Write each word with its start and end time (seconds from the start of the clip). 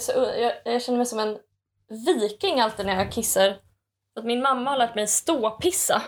Så, 0.00 0.12
jag, 0.12 0.52
jag 0.64 0.82
känner 0.82 0.98
mig 0.98 1.06
som 1.06 1.18
en 1.18 1.38
viking 1.88 2.60
alltid 2.60 2.86
när 2.86 2.96
jag 2.96 3.12
kissar. 3.12 3.56
Att 4.18 4.24
min 4.24 4.42
mamma 4.42 4.70
har 4.70 4.78
lärt 4.78 4.94
mig 4.94 5.06
ståpissa. 5.06 6.02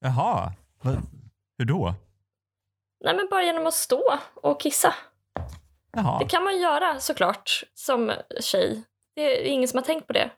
Jaha, 0.00 0.52
hur 1.58 1.64
då? 1.64 1.94
Nej 3.04 3.16
men 3.16 3.28
bara 3.30 3.42
genom 3.42 3.66
att 3.66 3.74
stå 3.74 4.18
och 4.34 4.60
kissa. 4.60 4.94
Jaha. 5.92 6.18
Det 6.18 6.24
kan 6.24 6.44
man 6.44 6.60
göra 6.60 7.00
såklart 7.00 7.62
som 7.74 8.12
tjej. 8.40 8.82
Det 9.14 9.22
är 9.22 9.52
ingen 9.52 9.68
som 9.68 9.78
har 9.78 9.84
tänkt 9.84 10.06
på 10.06 10.12
det. 10.12 10.30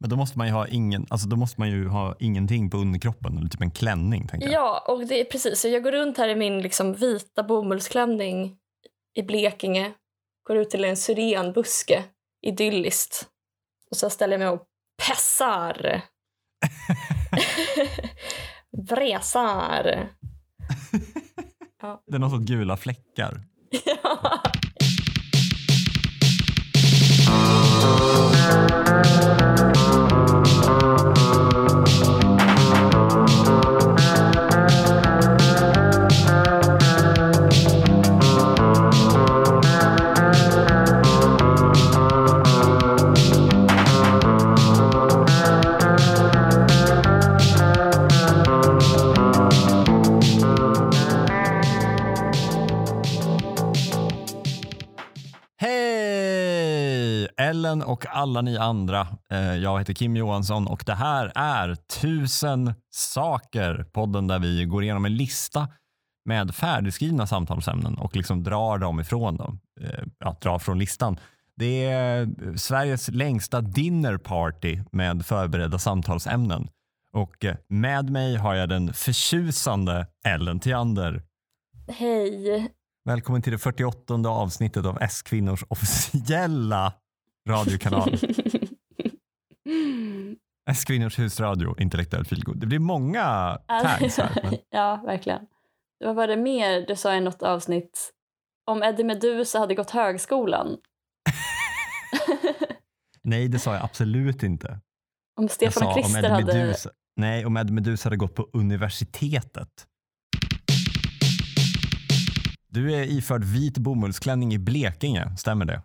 Men 0.00 0.10
då 0.10 0.16
måste 0.16 0.38
man 0.38 0.46
ju 0.46 0.52
ha 0.52 0.68
ingen, 0.68 1.06
alltså 1.10 1.28
då 1.28 1.36
måste 1.36 1.60
man 1.60 1.70
ju 1.70 1.88
ha 1.88 2.16
ingenting 2.18 2.70
på 2.70 2.76
underkroppen, 2.76 3.38
eller 3.38 3.48
typ 3.48 3.60
en 3.60 3.70
klänning 3.70 4.28
tänker 4.28 4.46
jag. 4.46 4.54
Ja, 4.54 4.84
och 4.88 5.06
det 5.06 5.20
är 5.20 5.24
precis. 5.24 5.64
Jag 5.64 5.82
går 5.82 5.92
runt 5.92 6.18
här 6.18 6.28
i 6.28 6.34
min 6.34 6.62
liksom 6.62 6.94
vita 6.94 7.42
bomullsklänning 7.42 8.56
i 9.14 9.22
Blekinge. 9.22 9.92
Går 10.46 10.56
ut 10.56 10.70
till 10.70 10.84
en 10.84 10.96
syrenbuske, 10.96 12.04
idylliskt. 12.46 13.28
Och 13.90 13.96
så 13.96 14.10
ställer 14.10 14.32
jag 14.32 14.38
mig 14.38 14.48
och 14.48 14.66
pessar. 15.06 16.02
Vresar. 18.88 19.84
Det 22.06 22.14
är 22.14 22.18
någon 22.18 22.30
sorts 22.30 22.44
gula 22.44 22.76
fläckar. 22.76 23.40
Ja. 23.84 24.42
Ellen 57.44 57.82
och 57.82 58.06
alla 58.08 58.40
ni 58.42 58.56
andra. 58.58 59.06
Eh, 59.30 59.38
Jag 59.54 59.78
heter 59.78 59.94
Kim 59.94 60.16
Johansson 60.16 60.66
och 60.66 60.82
det 60.86 60.94
här 60.94 61.32
är 61.34 61.74
Tusen 61.74 62.74
saker. 62.90 63.86
Podden 63.92 64.26
där 64.26 64.38
vi 64.38 64.64
går 64.64 64.82
igenom 64.82 65.04
en 65.04 65.16
lista 65.16 65.68
med 66.24 66.54
färdigskrivna 66.54 67.26
samtalsämnen 67.26 67.94
och 67.94 68.16
liksom 68.16 68.42
drar 68.42 68.78
dem 68.78 69.00
ifrån 69.00 69.36
dem. 69.36 69.60
Eh, 69.80 70.04
Ja, 70.18 70.36
drar 70.40 70.58
från 70.58 70.78
listan. 70.78 71.18
Det 71.56 71.84
är 71.84 72.28
Sveriges 72.56 73.08
längsta 73.08 73.60
dinner 73.60 74.16
party 74.16 74.80
med 74.92 75.26
förberedda 75.26 75.78
samtalsämnen. 75.78 76.68
Och 77.12 77.44
eh, 77.44 77.56
med 77.68 78.10
mig 78.10 78.36
har 78.36 78.54
jag 78.54 78.68
den 78.68 78.92
förtjusande 78.92 80.06
Ellen 80.26 80.60
Theander. 80.60 81.22
Hej. 81.88 82.68
Välkommen 83.04 83.42
till 83.42 83.52
det 83.52 83.58
48 83.58 84.14
avsnittet 84.28 84.86
av 84.86 84.98
S-kvinnors 85.00 85.64
officiella 85.68 86.92
radiokanal. 87.48 88.18
S-kvinnors 90.70 91.18
husradio, 91.18 91.80
intellektuell 91.80 92.24
feelgood. 92.24 92.60
Det 92.60 92.66
blir 92.66 92.78
många 92.78 93.58
tags 93.68 94.18
här. 94.18 94.40
Men 94.42 94.54
ja, 94.70 95.02
verkligen. 95.06 95.46
Vad 96.04 96.16
var 96.16 96.26
det 96.26 96.36
mer 96.36 96.86
du 96.86 96.96
sa 96.96 97.14
i 97.14 97.20
något 97.20 97.42
avsnitt? 97.42 98.10
Om 98.70 98.82
Eddie 98.82 99.04
Meduza 99.04 99.58
hade 99.58 99.74
gått 99.74 99.90
högskolan. 99.90 100.76
nej, 103.22 103.48
det 103.48 103.58
sa 103.58 103.74
jag 103.74 103.84
absolut 103.84 104.42
inte. 104.42 104.80
Om 105.40 105.48
Stefan 105.48 105.82
och 105.82 105.96
om 105.96 106.02
Christer 106.02 106.18
Eddie 106.18 106.28
hade... 106.28 106.54
Meduza. 106.54 106.90
Nej, 107.16 107.46
om 107.46 107.56
Eddie 107.56 107.72
Meduza 107.72 108.06
hade 108.06 108.16
gått 108.16 108.34
på 108.34 108.48
universitetet. 108.52 109.86
Du 112.68 112.94
är 112.94 113.02
iförd 113.02 113.44
vit 113.44 113.78
bomullsklänning 113.78 114.54
i 114.54 114.58
Blekinge, 114.58 115.36
stämmer 115.36 115.64
det? 115.64 115.82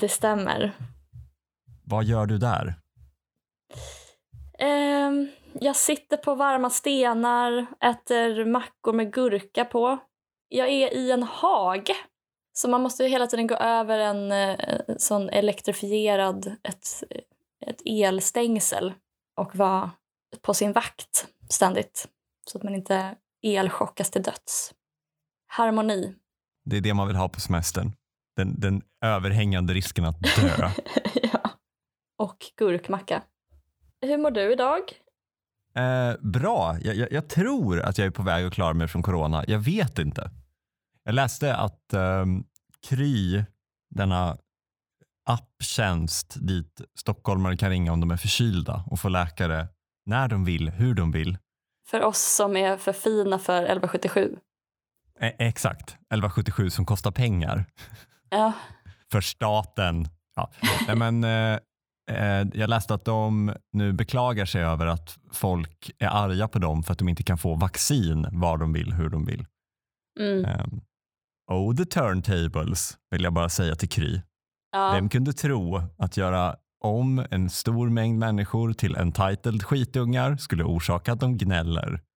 Det 0.00 0.08
stämmer. 0.08 0.72
Vad 1.84 2.04
gör 2.04 2.26
du 2.26 2.38
där? 2.38 2.74
Ehm, 4.58 5.28
jag 5.60 5.76
sitter 5.76 6.16
på 6.16 6.34
varma 6.34 6.70
stenar, 6.70 7.66
äter 7.80 8.44
mackor 8.44 8.92
med 8.92 9.12
gurka 9.12 9.64
på. 9.64 9.98
Jag 10.48 10.68
är 10.68 10.94
i 10.94 11.10
en 11.10 11.22
hage. 11.22 11.96
Så 12.52 12.68
man 12.68 12.82
måste 12.82 13.02
ju 13.02 13.08
hela 13.08 13.26
tiden 13.26 13.46
gå 13.46 13.54
över 13.54 13.98
en 13.98 14.32
eh, 14.32 14.58
sån 14.98 15.28
elektrifierad, 15.28 16.46
ett, 16.46 16.86
ett 17.66 17.82
elstängsel 17.84 18.94
och 19.36 19.56
vara 19.56 19.90
på 20.42 20.54
sin 20.54 20.72
vakt 20.72 21.26
ständigt. 21.48 22.08
Så 22.46 22.58
att 22.58 22.64
man 22.64 22.74
inte 22.74 23.14
elchockas 23.42 24.10
till 24.10 24.22
döds. 24.22 24.74
Harmoni. 25.46 26.14
Det 26.64 26.76
är 26.76 26.80
det 26.80 26.94
man 26.94 27.06
vill 27.06 27.16
ha 27.16 27.28
på 27.28 27.40
semestern. 27.40 27.92
Den, 28.36 28.60
den 28.60 28.82
överhängande 29.04 29.74
risken 29.74 30.04
att 30.04 30.22
dö. 30.22 30.70
ja. 31.22 31.50
Och 32.18 32.36
gurkmacka. 32.56 33.22
Hur 34.00 34.18
mår 34.18 34.30
du 34.30 34.52
idag? 34.52 34.80
Eh, 35.76 36.14
bra. 36.20 36.76
Jag, 36.80 36.96
jag, 36.96 37.12
jag 37.12 37.28
tror 37.28 37.80
att 37.80 37.98
jag 37.98 38.06
är 38.06 38.10
på 38.10 38.22
väg 38.22 38.46
att 38.46 38.52
klara 38.52 38.74
mig 38.74 38.88
från 38.88 39.02
corona. 39.02 39.44
Jag 39.48 39.58
vet 39.58 39.98
inte. 39.98 40.30
Jag 41.04 41.14
läste 41.14 41.56
att 41.56 41.92
ehm, 41.92 42.44
Kry, 42.88 43.44
denna 43.90 44.38
apptjänst 45.26 46.36
dit 46.40 46.80
stockholmare 46.98 47.56
kan 47.56 47.70
ringa 47.70 47.92
om 47.92 48.00
de 48.00 48.10
är 48.10 48.16
förkylda 48.16 48.84
och 48.90 49.00
få 49.00 49.08
läkare 49.08 49.68
när 50.06 50.28
de 50.28 50.44
vill, 50.44 50.70
hur 50.70 50.94
de 50.94 51.12
vill. 51.12 51.38
För 51.86 52.02
oss 52.02 52.34
som 52.34 52.56
är 52.56 52.76
för 52.76 52.92
fina 52.92 53.38
för 53.38 53.62
1177. 53.62 54.36
Eh, 55.20 55.32
exakt, 55.38 55.88
1177 55.90 56.70
som 56.70 56.86
kostar 56.86 57.10
pengar 57.10 57.64
Ja, 58.34 58.52
för 59.12 59.20
staten. 59.20 60.08
Ja. 60.36 60.50
Nej, 60.86 60.96
men, 60.96 61.24
eh, 61.24 61.58
eh, 62.10 62.46
jag 62.54 62.70
läste 62.70 62.94
att 62.94 63.04
de 63.04 63.54
nu 63.72 63.92
beklagar 63.92 64.44
sig 64.44 64.62
över 64.62 64.86
att 64.86 65.18
folk 65.32 65.90
är 65.98 66.08
arga 66.08 66.48
på 66.48 66.58
dem 66.58 66.82
för 66.82 66.92
att 66.92 66.98
de 66.98 67.08
inte 67.08 67.22
kan 67.22 67.38
få 67.38 67.54
vaccin 67.54 68.26
var 68.32 68.58
de 68.58 68.72
vill, 68.72 68.92
hur 68.92 69.08
de 69.08 69.24
vill. 69.24 69.46
mm. 70.20 70.44
Um, 70.44 70.80
oh 71.50 71.76
the 71.76 71.84
turntables, 71.84 72.98
vill 73.10 73.22
jag 73.22 73.32
bara 73.32 73.48
säga 73.48 73.74
till 73.74 73.88
Kry. 73.88 74.20
ja. 74.72 74.92
Vem 74.92 75.08
kunde 75.08 75.32
tro 75.32 75.82
att 75.98 76.16
göra 76.16 76.56
om 76.84 77.26
en 77.30 77.50
stor 77.50 77.90
mängd 77.90 78.18
människor 78.18 78.72
till 78.72 78.96
entitled 78.96 79.62
skitungar 79.62 80.36
skulle 80.36 80.64
orsaka 80.64 81.12
att 81.12 81.20
de 81.20 81.38
gnäller? 81.38 82.00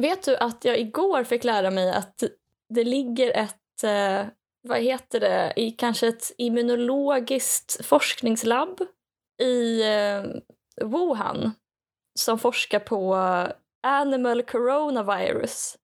Vet 0.00 0.24
du 0.24 0.36
att 0.36 0.64
jag 0.64 0.78
igår 0.78 1.24
fick 1.24 1.44
lära 1.44 1.70
mig 1.70 1.92
att 1.92 2.22
det 2.74 2.84
ligger 2.84 3.36
ett, 3.36 3.84
eh, 3.84 4.26
vad 4.68 4.80
heter 4.80 5.20
det, 5.20 5.52
i 5.56 5.70
kanske 5.70 6.08
ett 6.08 6.32
immunologiskt 6.38 7.86
forskningslabb 7.86 8.80
i 9.42 9.82
eh, 9.82 10.24
Wuhan 10.84 11.52
som 12.18 12.38
forskar 12.38 12.78
på 12.78 13.16
animal 13.82 14.42
coronavirus. 14.42 15.76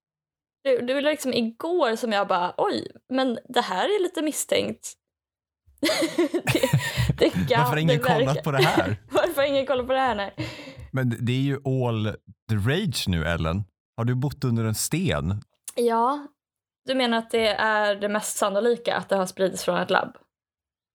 Det, 0.64 0.76
det 0.76 0.94
var 0.94 1.00
liksom 1.00 1.34
igår 1.34 1.96
som 1.96 2.12
jag 2.12 2.28
bara, 2.28 2.54
oj, 2.56 2.86
men 3.08 3.38
det 3.48 3.60
här 3.60 3.84
är 3.84 4.02
lite 4.02 4.22
misstänkt. 4.22 4.92
det, 6.52 6.60
det 7.18 7.30
kan, 7.30 7.40
Varför 7.48 7.70
har 7.70 7.76
ingen 7.76 8.00
kollat 8.00 8.42
på 8.44 8.50
det 8.50 8.62
här? 8.62 8.96
Varför 9.10 9.42
har 9.42 9.48
ingen 9.48 9.66
kollat 9.66 9.86
på 9.86 9.92
det 9.92 9.98
här? 9.98 10.14
Nej. 10.14 10.34
Men 10.92 11.16
det 11.20 11.32
är 11.32 11.40
ju 11.40 11.56
all 11.64 12.04
the 12.50 12.54
rage 12.54 13.04
nu 13.08 13.24
Ellen. 13.24 13.64
Har 13.96 14.04
du 14.04 14.14
bott 14.14 14.44
under 14.44 14.64
en 14.64 14.74
sten? 14.74 15.42
Ja, 15.74 16.26
du 16.84 16.94
menar 16.94 17.18
att 17.18 17.30
det 17.30 17.46
är 17.48 17.96
det 17.96 18.08
mest 18.08 18.36
sannolika 18.36 18.96
att 18.96 19.08
det 19.08 19.16
har 19.16 19.26
spridits 19.26 19.64
från 19.64 19.78
ett 19.78 19.90
labb? 19.90 20.16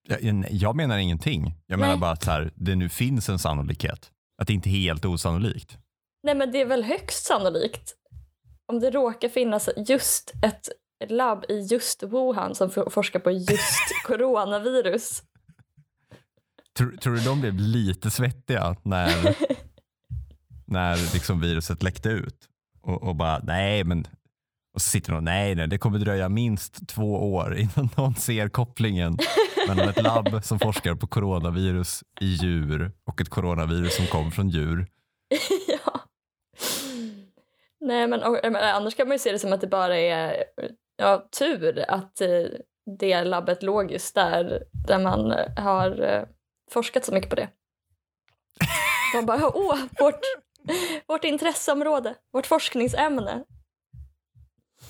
Jag, 0.08 0.46
jag- 0.52 0.76
menar 0.76 0.98
ingenting. 0.98 1.54
Jag 1.66 1.80
menar 1.80 1.94
Nej. 1.94 2.00
bara 2.00 2.12
att 2.12 2.26
här, 2.26 2.52
det 2.56 2.76
nu 2.76 2.90
finns 2.90 3.30
en 3.30 3.40
sannolikhet. 3.40 4.12
Att 4.42 4.48
det 4.48 4.54
inte 4.54 4.70
är 4.70 4.72
helt 4.72 5.06
osannolikt. 5.06 5.78
Nej, 6.24 6.36
men 6.36 6.52
det 6.52 6.62
är 6.62 6.66
väl 6.66 6.84
högst 6.84 7.26
sannolikt. 7.26 7.94
Om 8.72 8.80
det 8.80 8.92
råkar 8.92 9.30
finnas 9.30 9.70
just 9.78 10.34
ett 10.42 10.70
labb 11.12 11.46
i 11.50 11.60
just 11.60 12.04
Wuhan 12.04 12.56
som 12.56 12.70
for- 12.70 12.90
forskar 12.90 13.20
på 13.20 13.32
just 13.32 14.04
coronavirus. 14.06 15.24
Tror, 16.78 16.92
tror 16.98 17.14
du 17.14 17.20
de 17.22 17.42
blev 17.42 17.54
lite 17.60 18.12
svettiga 18.12 18.76
när, 18.84 19.36
när 20.66 21.14
liksom 21.14 21.42
viruset 21.42 21.84
läckte 21.84 22.10
ut? 22.10 22.38
Och, 22.82 23.04
och 23.04 23.16
bara, 23.16 23.40
nej 23.44 23.84
men, 23.84 24.08
och 24.78 24.82
så 24.82 24.90
sitter 24.90 25.14
de, 25.14 25.24
nej, 25.24 25.56
nej, 25.56 25.68
det 25.68 25.78
kommer 25.78 26.00
dröja 26.00 26.30
minst 26.30 26.88
två 26.88 27.34
år 27.34 27.58
innan 27.58 27.90
någon 27.98 28.16
ser 28.16 28.50
kopplingen 28.50 29.18
mellan 29.68 29.90
ett 29.90 30.04
labb 30.04 30.44
som 30.44 30.60
forskar 30.60 30.96
på 30.96 31.08
coronavirus 31.08 32.04
i 32.22 32.26
djur 32.26 32.92
och 33.06 33.22
ett 33.22 33.30
coronavirus 33.30 33.96
som 33.96 34.06
kom 34.06 34.32
från 34.32 34.50
djur. 34.50 34.88
ja. 35.68 36.02
Nej, 37.80 38.08
men, 38.08 38.24
och, 38.24 38.40
men 38.44 38.56
annars 38.56 38.96
kan 38.96 39.08
man 39.08 39.16
ju 39.16 39.20
se 39.20 39.32
det 39.32 39.40
som 39.40 39.54
att 39.54 39.62
det 39.62 39.68
bara 39.68 39.98
är 39.98 40.44
ja, 40.98 41.28
tur 41.40 41.86
att 41.88 42.22
eh, 42.22 42.46
det 43.00 43.24
labbet 43.24 43.64
låg 43.64 43.92
just 43.92 44.16
där, 44.16 44.64
där 44.88 45.00
man 45.00 45.32
eh, 45.32 45.64
har 45.64 46.02
eh, 46.04 46.24
forskat 46.72 47.06
så 47.06 47.14
mycket 47.14 47.30
på 47.30 47.36
det. 47.36 47.50
Man 49.16 49.26
bara, 49.26 49.58
åh, 49.58 49.78
vårt, 50.00 50.20
vårt 51.08 51.24
intresseområde, 51.24 52.16
vårt 52.34 52.48
forskningsämne. 52.48 53.44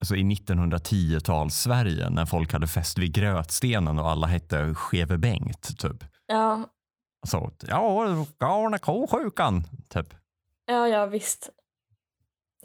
alltså 0.00 0.16
i 0.16 0.22
1910-tals 0.22 1.54
Sverige 1.54 2.10
när 2.10 2.26
folk 2.26 2.52
hade 2.52 2.66
fest 2.66 2.98
vid 2.98 3.12
grötstenen 3.14 3.98
och 3.98 4.10
alla 4.10 4.26
hette 4.26 4.74
Skeve 4.74 5.18
Bengt 5.18 5.78
typ. 5.78 6.04
ja, 6.26 6.64
Alltså, 7.22 7.50
ja, 7.68 8.26
galna 8.38 8.78
kosjukan 8.78 9.64
typ. 9.88 10.14
ja, 10.66 10.88
ja, 10.88 11.06
visst. 11.06 11.50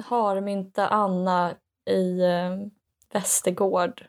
Harmynta 0.04 0.88
Anna 0.88 1.54
i 1.90 2.20
eh, 2.22 2.58
Västergård. 3.16 4.06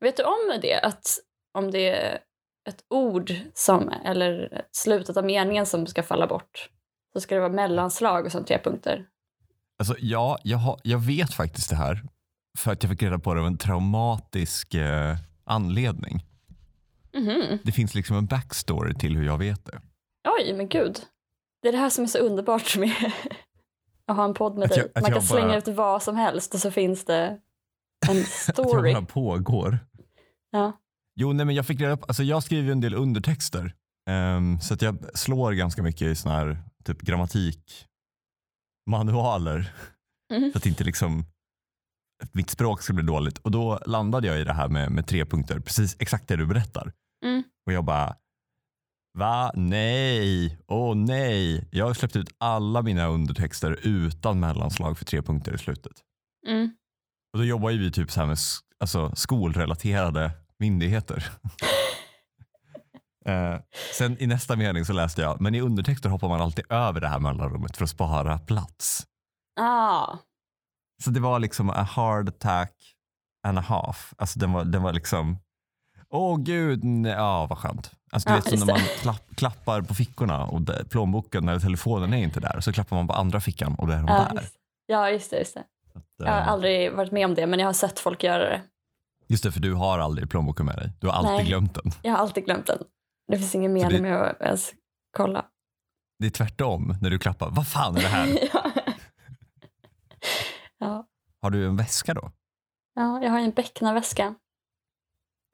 Vet 0.00 0.16
du 0.16 0.22
om 0.22 0.58
det? 0.62 0.80
Att 0.80 1.18
om 1.58 1.70
det 1.70 1.88
är 1.88 2.18
ett 2.68 2.84
ord 2.90 3.34
som, 3.54 3.88
eller 3.88 4.62
slutet 4.72 5.16
av 5.16 5.24
meningen 5.24 5.66
som 5.66 5.86
ska 5.86 6.02
falla 6.02 6.26
bort 6.26 6.70
så 7.12 7.20
ska 7.20 7.34
det 7.34 7.40
vara 7.40 7.52
mellanslag 7.52 8.24
och 8.24 8.32
sen 8.32 8.44
tre 8.44 8.58
punkter. 8.64 9.06
Alltså, 9.78 9.96
ja, 9.98 10.38
jag, 10.42 10.58
har, 10.58 10.80
jag 10.82 10.98
vet 10.98 11.34
faktiskt 11.34 11.70
det 11.70 11.76
här 11.76 12.02
för 12.58 12.72
att 12.72 12.82
jag 12.82 12.90
fick 12.92 13.02
reda 13.02 13.18
på 13.18 13.34
det 13.34 13.40
av 13.40 13.46
en 13.46 13.58
traumatisk 13.58 14.74
eh, 14.74 15.16
anledning. 15.44 16.24
Mhm. 17.14 17.58
Det 17.64 17.72
finns 17.72 17.94
liksom 17.94 18.16
en 18.16 18.26
backstory 18.26 18.94
till 18.94 19.16
hur 19.16 19.26
jag 19.26 19.38
vet 19.38 19.64
det. 19.64 19.80
Oj, 20.38 20.52
men 20.52 20.68
gud. 20.68 21.00
Det 21.62 21.68
är 21.68 21.72
det 21.72 21.78
här 21.78 21.90
som 21.90 22.04
är 22.04 22.08
så 22.08 22.18
underbart 22.18 22.76
med 22.76 23.12
att 24.10 24.16
ha 24.16 24.24
en 24.24 24.34
podd 24.34 24.54
med 24.54 24.64
Att 24.64 24.70
dig. 24.70 24.78
jag- 24.78 24.86
att 24.86 24.94
Man 24.94 25.04
kan 25.04 25.12
jag 25.14 25.24
slänga 25.24 25.46
bara- 25.48 25.58
ut 25.58 25.68
vad 25.68 26.02
som 26.02 26.16
helst 26.16 26.54
och 26.54 26.60
så 26.60 26.70
finns 26.70 27.04
det 27.04 27.40
en 28.08 28.20
Att 28.20 28.26
story. 28.28 28.92
det 28.92 29.00
bara 29.00 29.06
pågår. 29.06 29.78
Ja. 30.50 30.72
Jo, 31.20 31.32
nej, 31.32 31.46
men 31.46 31.54
jag 31.54 31.66
fick 31.66 31.80
reda 31.80 31.96
på, 31.96 32.04
alltså 32.04 32.22
jag 32.22 32.42
skriver 32.42 32.72
en 32.72 32.80
del 32.80 32.94
undertexter. 32.94 33.74
Ehm, 34.10 34.60
så 34.60 34.74
att 34.74 34.82
jag 34.82 35.18
slår 35.18 35.52
ganska 35.52 35.82
mycket 35.82 36.02
i 36.02 36.14
såna 36.14 36.34
här 36.34 36.58
typ 36.84 37.02
grammatikmanualer. 38.86 39.72
Mhm. 40.34 40.50
Så 40.52 40.58
att 40.58 40.66
inte 40.66 40.84
liksom 40.84 41.24
att 42.22 42.34
mitt 42.34 42.50
språk 42.50 42.82
ska 42.82 42.92
bli 42.92 43.04
dåligt. 43.04 43.38
Och 43.38 43.50
då 43.50 43.78
landade 43.86 44.26
jag 44.26 44.40
i 44.40 44.44
det 44.44 44.52
här 44.52 44.68
med, 44.68 44.90
med 44.92 45.06
tre 45.06 45.24
punkter. 45.24 45.60
Precis 45.60 45.96
exakt 45.98 46.28
det 46.28 46.36
du 46.36 46.46
berättar. 46.46 46.92
Mm. 47.24 47.42
Och 47.66 47.72
jag 47.72 47.84
bara, 47.84 48.16
va? 49.14 49.50
Nej, 49.54 50.58
åh 50.68 50.96
nej. 50.96 51.68
Jag 51.70 51.86
har 51.86 51.94
släppt 51.94 52.16
ut 52.16 52.28
alla 52.38 52.82
mina 52.82 53.06
undertexter 53.06 53.78
utan 53.82 54.40
mellanslag 54.40 54.98
för 54.98 55.04
tre 55.04 55.22
punkter 55.22 55.54
i 55.54 55.58
slutet. 55.58 55.92
Mm. 56.46 56.70
Och 57.32 57.38
då 57.38 57.44
jobbar 57.44 57.70
ju 57.70 57.78
vi 57.78 57.92
typ 57.92 58.10
så 58.10 58.20
här 58.20 58.26
med 58.26 58.38
alltså, 58.80 59.16
skolrelaterade 59.16 60.30
myndigheter. 60.58 61.30
eh, 63.26 63.56
sen 63.98 64.22
i 64.22 64.26
nästa 64.26 64.56
mening 64.56 64.84
så 64.84 64.92
läste 64.92 65.22
jag, 65.22 65.40
men 65.40 65.54
i 65.54 65.60
undertexter 65.60 66.08
hoppar 66.08 66.28
man 66.28 66.40
alltid 66.40 66.64
över 66.72 67.00
det 67.00 67.08
här 67.08 67.18
mellanrummet 67.18 67.76
för 67.76 67.84
att 67.84 67.90
spara 67.90 68.38
plats. 68.38 69.06
Ah. 69.60 70.18
Så 71.04 71.10
det 71.10 71.20
var 71.20 71.38
liksom 71.38 71.70
a 71.70 71.82
hard 71.82 72.28
attack 72.28 72.72
and 73.46 73.58
a 73.58 73.60
half. 73.60 74.14
Alltså 74.18 74.38
den 74.38 74.52
var, 74.52 74.64
den 74.64 74.82
var 74.82 74.92
liksom, 74.92 75.38
åh 76.14 76.36
gud, 76.38 76.84
nej, 76.84 77.12
ja 77.12 77.46
vad 77.46 77.58
skönt. 77.58 77.90
Alltså 78.12 78.28
du 78.28 78.34
Ja, 78.34 78.40
vet 78.40 78.58
som 78.58 78.68
när 78.68 78.74
man 78.74 78.80
klapp, 78.80 79.22
klappar 79.36 79.82
på 79.82 79.94
fickorna 79.94 80.44
och 80.46 80.62
där, 80.62 80.84
plånboken 80.84 81.48
eller 81.48 81.60
telefonen 81.60 82.12
är 82.12 82.16
inte 82.22 82.40
där. 82.40 82.60
Så 82.60 82.72
klappar 82.72 82.96
man 82.96 83.06
på 83.06 83.12
andra 83.12 83.40
fickan 83.40 83.74
och 83.74 83.86
då 83.86 83.92
är 83.92 83.96
de 83.96 84.06
Ja, 84.08 84.28
där. 84.32 84.40
just, 84.40 84.54
ja, 84.86 85.10
just 85.10 85.30
det. 85.30 85.38
Just 85.38 85.54
det. 85.54 85.60
Att, 85.94 86.04
Jag 86.16 86.26
har 86.32 86.40
eh, 86.40 86.48
aldrig 86.48 86.92
varit 86.92 87.12
med 87.12 87.24
om 87.24 87.34
det, 87.34 87.46
men 87.46 87.58
jag 87.60 87.66
har 87.66 87.72
sett 87.72 87.98
folk 87.98 88.22
göra 88.24 88.38
det. 88.44 88.62
Just 89.28 89.42
det, 89.44 89.52
för 89.52 89.60
du 89.60 89.74
har 89.74 89.98
aldrig 89.98 90.30
plånboken 90.30 90.66
med 90.66 90.76
dig. 90.76 90.90
Du 91.00 91.06
har 91.06 91.14
alltid 91.14 91.32
Nej. 91.32 91.44
glömt 91.46 91.74
den. 91.74 91.92
Jag 92.02 92.12
har 92.12 92.18
alltid 92.18 92.44
glömt 92.44 92.66
den. 92.66 92.78
Det 93.32 93.38
finns 93.38 93.54
ingen 93.54 93.72
mening 93.72 94.02
med 94.02 94.16
att 94.22 94.40
ens 94.40 94.72
kolla. 95.16 95.44
Det 96.18 96.26
är 96.26 96.30
tvärtom 96.30 96.94
när 97.00 97.10
du 97.10 97.18
klappar. 97.18 97.50
Vad 97.50 97.68
fan 97.68 97.96
är 97.96 98.00
det 98.00 98.08
här? 98.08 98.38
ja. 98.52 98.70
ja. 100.78 101.06
Har 101.42 101.50
du 101.50 101.66
en 101.66 101.76
väska 101.76 102.14
då? 102.14 102.30
ja, 102.94 103.22
jag 103.22 103.30
har 103.30 103.38
en 103.38 103.50
becknarväska. 103.50 104.34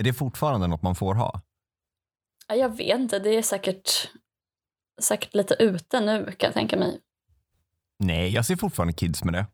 Är 0.00 0.04
det 0.04 0.12
fortfarande 0.12 0.66
något 0.66 0.82
man 0.82 0.94
får 0.94 1.14
ha? 1.14 1.40
Ja, 2.48 2.54
jag 2.54 2.76
vet 2.76 3.00
inte, 3.00 3.18
det 3.18 3.30
är 3.30 3.42
säkert, 3.42 4.10
säkert 5.00 5.34
lite 5.34 5.54
ute 5.54 6.00
nu 6.00 6.24
kan 6.24 6.46
jag 6.46 6.54
tänka 6.54 6.76
mig. 6.76 7.00
Nej, 7.98 8.28
jag 8.28 8.46
ser 8.46 8.56
fortfarande 8.56 8.92
kids 8.92 9.24
med 9.24 9.34
det. 9.34 9.46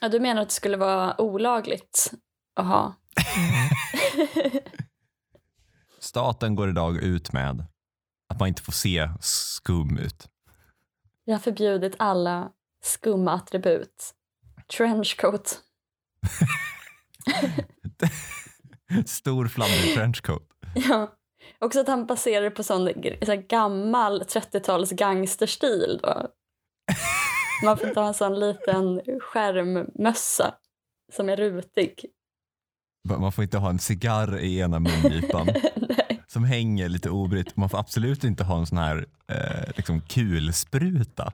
Ja, 0.00 0.08
du 0.08 0.20
menar 0.20 0.42
att 0.42 0.48
det 0.48 0.54
skulle 0.54 0.76
vara 0.76 1.20
olagligt 1.20 2.12
att 2.54 2.66
ha? 2.66 2.94
Staten 5.98 6.54
går 6.54 6.68
idag 6.68 6.96
ut 6.96 7.32
med 7.32 7.66
att 8.28 8.38
man 8.38 8.48
inte 8.48 8.62
får 8.62 8.72
se 8.72 9.10
skum 9.20 9.98
ut. 9.98 10.28
Jag 11.24 11.34
har 11.34 11.40
förbjudit 11.40 11.94
alla 11.98 12.52
skumma 12.84 13.32
attribut. 13.32 14.14
Trenchcoat. 14.76 15.60
Stor 19.06 19.46
fladdrig 19.48 19.94
trenchcoat. 19.94 20.42
Ja. 20.88 21.14
Också 21.60 21.80
att 21.80 21.88
han 21.88 22.06
baserar 22.06 22.44
det 22.44 22.50
på 22.50 22.62
sån 22.62 22.88
så 23.26 23.36
gammal 23.48 24.22
30-tals 24.22 24.90
gangsterstil. 24.92 26.00
Då. 26.02 26.28
Man 27.64 27.78
får 27.78 27.88
inte 27.88 28.00
ha 28.00 28.08
en 28.08 28.14
sån 28.14 28.40
liten 28.40 29.00
skärmmössa 29.20 30.54
som 31.12 31.28
är 31.28 31.36
rutig. 31.36 32.04
Man 33.18 33.32
får 33.32 33.44
inte 33.44 33.58
ha 33.58 33.70
en 33.70 33.78
cigarr 33.78 34.38
i 34.38 34.58
ena 34.58 34.78
mungipan 34.78 35.48
som 36.26 36.44
hänger 36.44 36.88
lite 36.88 37.10
obritt. 37.10 37.56
Man 37.56 37.68
får 37.68 37.78
absolut 37.78 38.24
inte 38.24 38.44
ha 38.44 38.58
en 38.58 38.66
sån 38.66 38.78
här 38.78 39.06
eh, 39.32 39.70
liksom 39.76 40.00
kulspruta. 40.00 41.32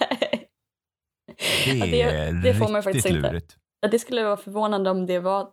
Nej. 0.00 0.48
Det 1.64 1.96
Ja, 1.96 2.06
är 2.08 2.32
det- 2.32 2.42
det 2.42 2.54
får 2.54 2.68
man 2.68 2.74
riktigt 2.74 2.84
faktiskt 2.84 3.06
inte. 3.06 3.20
lurigt. 3.28 3.56
Ja, 3.80 3.88
Det 3.88 3.98
skulle 3.98 4.24
vara 4.24 4.36
förvånande 4.36 4.90
om 4.90 5.06
det 5.06 5.18
var 5.18 5.48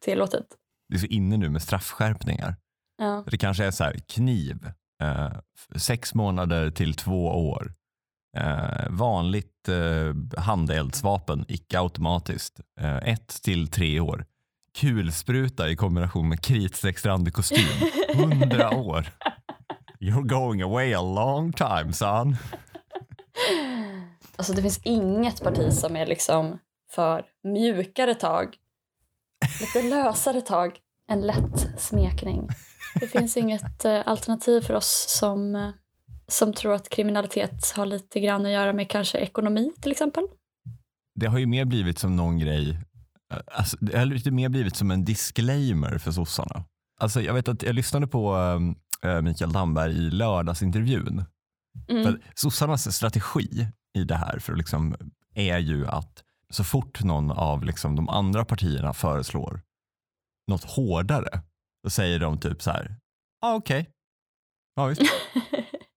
tillåtet. 0.00 0.46
Det 0.88 0.94
är 0.94 0.98
så 0.98 1.06
inne 1.06 1.36
nu 1.36 1.50
med 1.50 1.62
straffskärpningar. 1.62 2.56
Ja. 2.98 3.24
Det 3.30 3.38
kanske 3.38 3.64
är 3.64 3.70
så 3.70 3.84
här, 3.84 3.96
kniv, 4.08 4.72
eh, 5.02 5.32
sex 5.76 6.14
månader 6.14 6.70
till 6.70 6.94
två 6.94 7.26
år. 7.26 7.72
Eh, 8.36 8.88
vanligt 8.90 9.68
eh, 9.68 10.40
handeldsvapen, 10.42 11.44
icke 11.48 11.80
automatiskt, 11.80 12.60
eh, 12.80 12.96
ett 12.96 13.42
till 13.42 13.68
tre 13.68 14.00
år. 14.00 14.24
Kulspruta 14.78 15.68
i 15.68 15.76
kombination 15.76 16.28
med 16.28 16.40
kritstrecksrandig 16.40 17.34
kostym, 17.34 17.90
hundra 18.14 18.70
år. 18.70 19.08
You're 20.00 20.26
going 20.28 20.62
away 20.62 20.94
a 20.94 21.02
long 21.02 21.52
time 21.52 21.92
son. 21.92 22.36
Alltså 24.36 24.52
det 24.52 24.62
finns 24.62 24.80
inget 24.82 25.42
parti 25.42 25.72
som 25.72 25.96
är 25.96 26.06
liksom 26.06 26.58
för 26.90 27.24
mjukare 27.44 28.14
tag. 28.14 28.56
Lite 29.60 29.88
lösare 29.88 30.40
tag. 30.40 30.78
En 31.08 31.20
lätt 31.20 31.68
smekning. 31.78 32.48
Det 33.00 33.06
finns 33.06 33.36
inget 33.36 33.84
eh, 33.84 34.00
alternativ 34.06 34.60
för 34.60 34.74
oss 34.74 35.06
som, 35.08 35.54
eh, 35.54 35.70
som 36.28 36.52
tror 36.52 36.74
att 36.74 36.88
kriminalitet 36.88 37.72
har 37.76 37.86
lite 37.86 38.20
grann 38.20 38.46
att 38.46 38.52
göra 38.52 38.72
med 38.72 38.90
kanske 38.90 39.18
ekonomi 39.18 39.72
till 39.80 39.92
exempel. 39.92 40.24
Det 41.14 41.26
har 41.26 41.38
ju 41.38 41.46
mer 41.46 41.64
blivit 41.64 41.98
som 41.98 42.16
någon 42.16 42.38
grej, 42.38 42.70
eh, 43.32 43.38
alltså, 43.52 43.76
det 43.80 43.98
har 43.98 44.04
lite 44.04 44.30
mer 44.30 44.48
blivit 44.48 44.76
som 44.76 44.90
en 44.90 45.04
disclaimer 45.04 45.98
för 45.98 46.12
sossarna. 46.12 46.64
Alltså, 47.00 47.20
jag 47.20 47.34
vet 47.34 47.48
att 47.48 47.62
jag 47.62 47.74
lyssnade 47.74 48.06
på 48.06 48.36
äh, 49.04 49.22
Mikael 49.22 49.52
Damberg 49.52 49.92
i 49.92 50.10
lördagsintervjun. 50.10 51.24
Mm. 51.88 52.04
För 52.04 52.20
sossarnas 52.34 52.96
strategi 52.96 53.66
i 53.94 54.04
det 54.04 54.14
här 54.14 54.38
för 54.38 54.54
liksom, 54.54 54.96
är 55.34 55.58
ju 55.58 55.86
att 55.86 56.24
så 56.50 56.64
fort 56.64 57.04
någon 57.04 57.30
av 57.30 57.64
liksom, 57.64 57.96
de 57.96 58.08
andra 58.08 58.44
partierna 58.44 58.92
föreslår 58.92 59.60
något 60.50 60.64
hårdare, 60.64 61.42
då 61.82 61.90
säger 61.90 62.18
de 62.18 62.40
typ 62.40 62.62
så 62.62 62.70
här, 62.70 62.96
ja 63.40 63.48
ah, 63.48 63.54
okej, 63.54 63.80
okay. 63.80 63.92
ja 64.76 64.86
visst. 64.86 65.00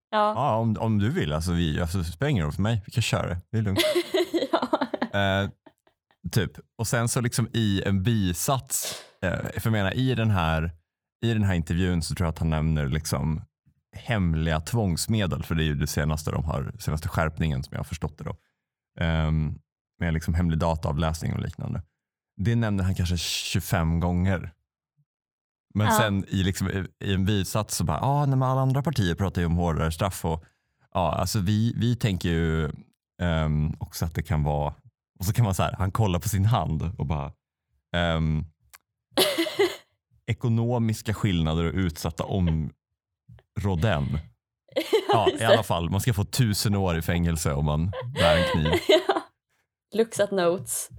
ja. 0.10 0.34
ja, 0.36 0.56
om, 0.56 0.78
om 0.80 1.00
du 1.00 1.10
vill, 1.10 1.34
alltså, 1.34 1.52
vi, 1.52 1.82
alltså, 1.82 2.04
spelar 2.04 2.30
ingen 2.30 2.44
roll 2.44 2.54
för 2.54 2.62
mig, 2.62 2.84
vi 2.86 2.92
kan 2.92 3.02
köra 3.02 3.28
det, 3.30 3.42
det 3.52 3.58
är 3.58 3.62
lugnt. 3.62 3.80
ja. 4.52 5.20
Eh, 5.20 5.50
typ. 6.32 6.52
Och 6.78 6.88
sen 6.88 7.10
så 7.10 7.22
liksom 7.22 7.48
i 7.54 7.84
en 7.86 8.04
bisats, 8.04 9.04
eh, 9.22 9.40
för 9.40 9.62
jag 9.64 9.72
menar 9.72 9.94
i 9.94 10.16
den 10.16 10.30
här 10.30 10.72
i 11.24 11.34
den 11.34 11.44
här 11.44 11.54
intervjun 11.54 12.02
så 12.02 12.16
tror 12.16 12.26
jag 12.26 12.32
att 12.32 12.40
han 12.40 12.50
nämner 12.50 12.88
liksom 12.88 13.42
hemliga 13.96 14.60
tvångsmedel, 14.60 15.44
för 15.44 15.56
det 15.56 15.64
är 15.64 15.66
ju 15.66 15.76
det 15.76 15.88
senaste 15.88 16.32
de 16.32 16.44
har, 16.44 16.72
senaste 16.80 17.08
skärpningen 17.08 17.64
som 17.64 17.72
jag 17.72 17.80
har 17.80 17.84
förstått 17.84 18.18
det 18.18 18.24
då. 18.24 18.36
Um, 19.06 19.60
med 20.00 20.14
liksom 20.14 20.34
hemlig 20.34 20.60
dataavläsning 20.60 21.34
och 21.34 21.40
liknande. 21.40 21.82
Det 22.38 22.56
nämner 22.56 22.84
han 22.84 22.96
kanske 22.96 23.18
25 23.18 24.00
gånger. 24.00 24.54
Men 25.76 25.88
Ja. 25.88 25.94
sen 25.98 26.26
i, 26.28 26.44
liksom, 26.44 26.70
i- 26.70 27.14
en 27.14 27.26
bisats 27.26 27.76
så 27.78 27.84
bara, 27.84 27.98
ja 27.98 28.06
ah, 28.08 28.26
men 28.26 28.44
alla 28.44 28.62
andra 28.62 28.82
partier 28.84 29.16
pratar 29.16 29.42
ju 29.42 29.46
om 29.48 29.56
hårdare 29.56 29.92
straff 29.92 30.26
och 30.26 30.44
ja, 30.94 31.12
alltså 31.12 31.40
vi, 31.40 31.74
vi 31.78 31.96
tänker 31.96 32.30
ju 32.30 32.72
ehm, 33.22 33.74
också 33.80 34.06
att 34.06 34.16
det 34.16 34.24
kan 34.24 34.44
vara, 34.44 34.74
och 35.20 35.26
så 35.26 35.34
kan 35.34 35.46
man 35.46 35.56
så 35.56 35.64
här, 35.64 35.76
han 35.78 35.92
kollar 35.92 36.20
på 36.20 36.30
sin 36.30 36.46
hand 36.46 36.92
och 36.98 37.06
bara, 37.06 37.32
ehm, 37.96 38.46
ekonomiska 40.26 41.14
skillnader 41.14 41.66
och 41.66 41.74
utsatta 41.74 42.24
områden. 42.24 42.74
Ja, 45.14 45.30
i 45.40 45.44
alla 45.44 45.64
fall, 45.64 45.90
man 45.90 46.02
ska 46.02 46.14
få 46.14 46.24
tusen 46.26 46.76
år 46.76 46.98
i 46.98 47.02
fängelse 47.02 47.54
om 47.54 47.66
man 47.66 47.92
bär 48.14 48.38
en 48.38 48.44
kniv. 48.52 48.72
ja. 48.88 49.13
Looks 49.94 50.20
at 50.20 50.32
notes. 50.32 50.90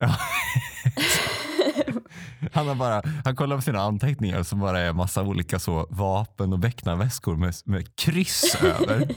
Han, 2.52 2.68
har 2.68 2.74
bara, 2.74 3.02
han 3.24 3.36
kollar 3.36 3.56
på 3.56 3.62
sina 3.62 3.80
anteckningar 3.80 4.42
som 4.42 4.60
bara 4.60 4.80
är 4.80 4.92
massa 4.92 5.22
olika 5.22 5.58
så 5.58 5.86
vapen 5.90 6.52
och 6.52 6.58
becknarväskor 6.58 7.36
med, 7.36 7.54
med 7.64 7.96
kryss 7.96 8.54
över. 8.62 9.08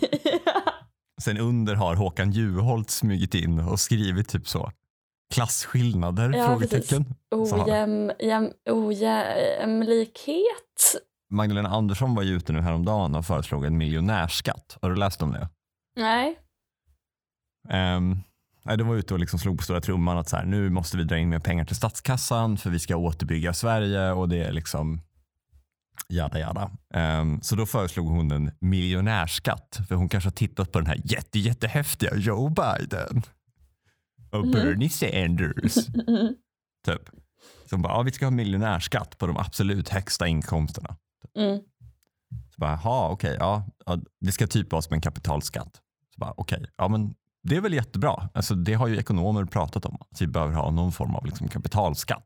Sen 1.22 1.38
under 1.38 1.76
har 1.76 1.96
Håkan 1.96 2.32
Juholt 2.32 2.90
smugit 2.90 3.36
in 3.36 3.60
och 3.60 3.80
skrivit 3.80 4.30
typ 4.30 4.48
så. 4.48 4.72
Klasskillnader? 5.34 6.34
Ja, 6.38 6.48
frågetecken. 6.48 7.06
Ojäm, 7.36 8.12
jäm, 8.20 8.52
ojämlikhet. 8.70 10.36
Magdalena 11.32 11.70
Andersson 11.70 12.16
var 12.16 12.24
ju 12.24 12.36
ute 12.36 12.54
nu 12.54 12.62
häromdagen 12.62 13.16
och 13.16 13.26
föreslog 13.26 13.66
en 13.66 13.78
miljonärskatt. 13.78 14.78
Har 14.82 14.90
du 14.90 14.96
läst 14.96 15.22
om 15.22 15.32
det? 15.32 15.50
Nej. 15.96 16.40
Um, 17.98 18.24
nej, 18.70 18.78
de 18.78 18.88
var 18.88 18.96
ute 18.96 19.14
och 19.14 19.20
liksom 19.20 19.40
slog 19.40 19.58
på 19.58 19.64
stora 19.64 19.82
trumman 19.82 20.18
att 20.18 20.30
så 20.30 20.36
här, 20.38 20.46
nu 20.46 20.70
måste 20.70 20.98
vi 20.98 21.04
dra 21.04 21.18
in 21.18 21.30
mer 21.30 21.40
pengar 21.40 21.66
till 21.66 21.76
statskassan 21.76 22.58
för 22.58 22.70
vi 22.70 22.80
ska 22.80 22.96
återbygga 22.96 23.54
Sverige 23.54 24.12
och 24.12 24.30
det 24.30 24.44
är 24.44 24.52
liksom 24.52 25.02
jada 26.10 26.40
jada. 26.40 26.72
Ehm, 26.94 27.42
så 27.42 27.56
då 27.56 27.66
föreslog 27.66 28.08
hon 28.08 28.32
en 28.32 28.52
miljonärskatt 28.60 29.80
för 29.88 29.96
hon 29.96 30.10
kanske 30.10 30.28
har 30.28 30.36
tittat 30.36 30.72
på 30.72 30.80
den 30.80 30.88
här 30.88 31.02
jätte, 31.06 31.40
jättehäftiga 31.40 32.16
Joe 32.16 32.50
Biden 32.50 33.24
och 34.32 34.44
Mhm. 34.46 34.52
Bernie 34.52 34.90
Sanders. 34.90 35.88
Mm. 36.08 36.34
typ. 36.86 37.10
Så 37.66 37.76
hon 37.76 37.82
bara, 37.82 37.94
ja, 37.94 38.02
vi 38.02 38.12
ska 38.12 38.26
ha 38.26 38.32
miljonärskatt 38.32 39.18
på 39.18 39.28
de 39.28 39.38
absolut 39.38 39.90
högsta 39.90 40.28
inkomsterna. 40.28 40.96
Mm. 41.38 41.58
Så 42.56 42.56
bara, 42.58 42.72
jaha, 42.72 43.10
okej, 43.10 43.36
ja, 43.40 43.66
ja, 43.86 43.98
det 44.22 44.32
ska 44.32 44.48
typ 44.48 44.72
vara 44.72 44.82
som 44.82 44.94
en 44.94 45.02
kapitalskatt. 45.02 45.76
Så 46.14 46.20
bara, 46.20 46.34
okej, 46.38 46.66
ja 46.78 46.88
men 46.88 47.14
det 47.44 47.56
är 47.56 47.62
väl 47.62 47.74
jättebra. 47.74 48.30
Alltså, 48.34 48.56
det 48.56 48.74
har 48.74 48.88
ju 48.88 48.98
ekonomer 48.98 49.46
pratat 49.46 49.86
om, 49.86 49.98
att 50.12 50.22
vi 50.22 50.28
behöver 50.28 50.54
ha 50.54 50.72
någon 50.72 50.92
form 50.92 51.16
av 51.16 51.26
liksom, 51.26 51.48
kapitalskatt. 51.48 52.26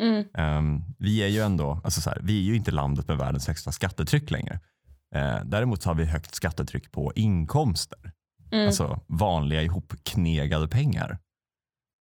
Mm. 0.00 0.24
Ehm, 0.34 0.82
vi 0.98 1.22
är 1.22 1.26
ju 1.28 1.40
ändå, 1.40 1.80
alltså 1.84 2.00
så 2.00 2.10
här, 2.10 2.20
vi 2.22 2.38
är 2.38 2.42
ju 2.42 2.56
inte 2.56 2.70
landet 2.70 3.08
med 3.08 3.16
världens 3.18 3.46
högsta 3.46 3.72
skattetryck 3.72 4.30
längre. 4.30 4.60
Uh, 5.16 5.44
däremot 5.44 5.84
har 5.84 5.94
vi 5.94 6.04
högt 6.04 6.34
skattetryck 6.34 6.92
på 6.92 7.12
inkomster, 7.14 8.12
Mm. 8.52 8.66
alltså 8.66 9.00
vanliga 9.06 9.62
ihopknegade 9.62 10.68
pengar. 10.68 11.18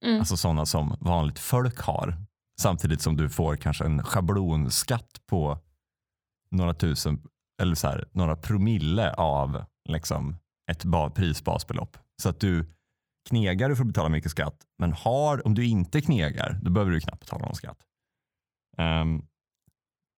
Mm. 0.04 0.18
Alltså 0.20 0.36
sådana 0.36 0.66
som 0.66 0.96
vanligt 1.00 1.38
folk 1.38 1.78
har. 1.80 2.16
Samtidigt 2.60 3.00
som 3.02 3.16
du 3.16 3.28
får 3.30 3.56
kanske 3.56 3.84
en 3.84 4.02
schablonskatt 4.02 5.10
på 5.26 5.58
några 6.50 6.74
tusen 6.74 7.22
eller 7.62 7.74
så 7.74 7.88
här, 7.88 8.08
några 8.12 8.36
promille 8.36 9.12
av 9.14 9.64
liksom, 9.88 10.36
ett 10.70 10.84
ba- 10.84 11.10
prisbasbelopp. 11.10 11.96
Så 12.22 12.28
att 12.28 12.40
du 12.40 12.74
knegar 13.28 13.68
du 13.68 13.76
får 13.76 13.84
betala 13.84 14.08
mycket 14.08 14.30
skatt. 14.30 14.56
Men 14.78 14.92
har, 14.92 15.46
om 15.46 15.54
du 15.54 15.66
inte 15.66 16.00
knegar 16.00 16.58
då 16.62 16.70
behöver 16.70 16.92
du 16.92 17.00
knappt 17.00 17.20
betala 17.20 17.44
någon 17.44 17.54
skatt. 17.54 17.78
Ehm, 18.78 19.22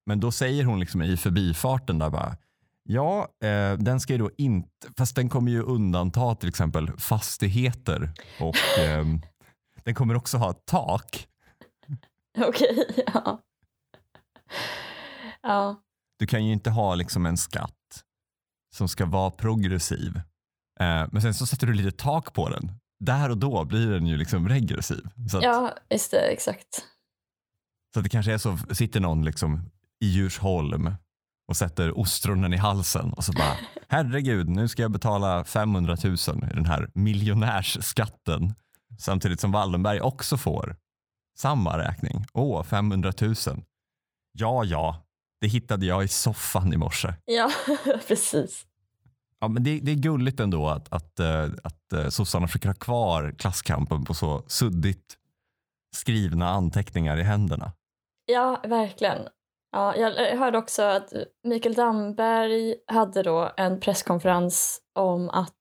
men 0.07 0.21
då 0.21 0.33
säger 0.33 0.65
hon 0.65 0.81
liksom 0.81 1.03
i 1.03 1.17
förbifarten 1.17 1.99
där 1.99 2.11
bara 2.11 2.37
Ja, 2.83 3.29
eh, 3.43 3.73
den 3.73 4.01
ska 4.01 4.13
ju 4.13 4.19
då 4.19 4.31
inte, 4.39 4.69
fast 4.97 5.17
den 5.17 5.29
kommer 5.29 5.51
ju 5.51 5.63
undanta 5.63 6.35
till 6.35 6.49
exempel 6.49 6.99
fastigheter 6.99 8.13
och 8.41 8.57
ehm, 8.79 9.21
den 9.85 9.95
kommer 9.95 10.15
också 10.15 10.39
ha 10.39 10.51
ett 10.51 10.67
tak. 10.67 11.29
Okej, 12.39 12.95
ja. 13.07 13.43
Ja. 15.43 15.83
Du 16.19 16.27
kan 16.27 16.47
ju 16.47 16.53
inte 16.53 16.71
ha 16.71 16.95
liksom 16.95 17.27
en 17.27 17.37
skatt 17.37 18.05
som 18.75 18.89
ska 18.89 19.07
vara 19.07 19.31
progressiv. 19.31 20.21
Eh, 20.81 21.09
men 21.13 21.23
sen 21.23 21.35
så 21.35 21.47
sätter 21.47 21.67
du 21.67 21.73
lite 21.73 21.97
tak 21.97 22.33
på 22.33 22.49
den. 22.49 22.73
Där 23.05 23.31
och 23.31 23.39
då 23.39 23.65
blir 23.65 23.91
den 23.91 24.07
ju 24.07 24.17
liksom 24.17 24.49
regressiv. 24.49 25.09
Att, 25.35 25.43
ja, 25.43 25.75
just 25.91 26.11
det, 26.11 26.21
exakt. 26.21 26.85
så 27.95 28.01
det 28.01 28.09
kanske 28.09 28.33
är 28.33 28.39
så, 28.39 28.59
sitter 28.71 29.01
någon 29.01 29.25
liksom 29.25 29.71
i 30.01 30.07
Djursholm 30.07 30.95
och 31.49 31.57
sätter 31.57 31.99
ostronen 31.99 32.53
i 32.53 32.57
halsen 32.57 33.13
och 33.13 33.25
så 33.25 33.33
bara 33.33 33.57
herregud 33.89 34.49
nu 34.49 34.69
ska 34.69 34.83
jag 34.83 34.91
betala 34.91 35.45
500 35.45 35.97
000 36.05 36.15
i 36.53 36.55
den 36.55 36.67
här 36.67 36.91
miljonärsskatten. 36.95 38.55
Samtidigt 38.99 39.41
som 39.41 39.53
Wallenberg 39.53 40.01
också 40.01 40.37
får 40.37 40.77
samma 41.39 41.79
räkning. 41.79 42.25
Åh, 42.33 42.63
500 42.63 43.13
000. 43.21 43.35
Ja, 44.33 44.65
ja, 44.65 45.05
det 45.41 45.49
hittade 45.49 45.87
jag 45.87 46.05
i 46.05 46.09
soffan 46.09 46.73
i 46.73 46.77
morse. 46.77 47.15
Ja, 47.25 47.51
precis. 48.09 48.67
Ja, 49.41 49.49
men 49.49 49.65
det, 49.65 49.81
det 49.83 49.91
är 49.91 49.97
gulligt 49.97 50.41
ändå 50.41 50.69
att, 50.69 50.93
att, 50.93 51.21
eh, 51.21 51.45
att, 51.45 51.93
att 51.93 52.15
sossarna 52.15 52.47
försöker 52.47 52.69
ha 52.69 52.75
kvar 52.75 53.35
klasskampen 53.39 54.05
på 54.05 54.15
så 54.15 54.45
suddigt 54.47 55.17
skrivna 55.97 56.49
anteckningar 56.49 57.17
i 57.17 57.23
händerna. 57.23 57.73
Ja, 58.27 58.61
verkligen. 58.65 59.19
Ja, 59.73 59.97
jag 59.97 60.37
hörde 60.37 60.59
också 60.59 60.83
att 60.83 61.13
Mikael 61.45 61.75
Damberg 61.75 62.75
hade 62.87 63.23
då 63.23 63.53
en 63.57 63.81
presskonferens 63.81 64.81
om 64.95 65.31
att 65.31 65.55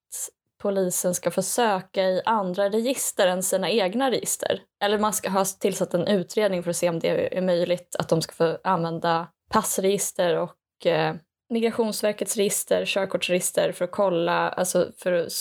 polisen 0.62 1.15
ska 1.15 1.31
få 1.31 1.41
söka 1.41 2.03
i 2.03 2.21
andra 2.25 2.69
register 2.69 3.27
än 3.27 3.43
sina 3.43 3.69
egna 3.69 4.12
register. 4.12 4.62
Eller 4.83 5.00
man 5.00 5.13
ska 5.13 5.29
ha 5.29 5.45
tillsatt 5.45 5.93
en 5.93 6.07
utredning 6.07 6.63
för 6.63 6.69
att 6.69 6.75
se 6.75 6.89
om 6.89 7.00
det 7.00 7.38
är 7.38 7.41
möjligt 7.41 7.95
att 8.00 8.09
de 8.09 8.21
ska 8.21 8.33
få 8.33 8.57
använda 8.63 9.27
passregister 9.50 10.38
och 10.38 10.86
eh, 10.86 11.15
Migrationsverkets 11.49 12.37
register, 12.37 12.85
körkortsregister 12.85 13.71
för 13.71 13.85
att 13.85 13.91
kolla, 13.91 14.49
alltså 14.49 14.91
för 14.97 15.13
att 15.13 15.31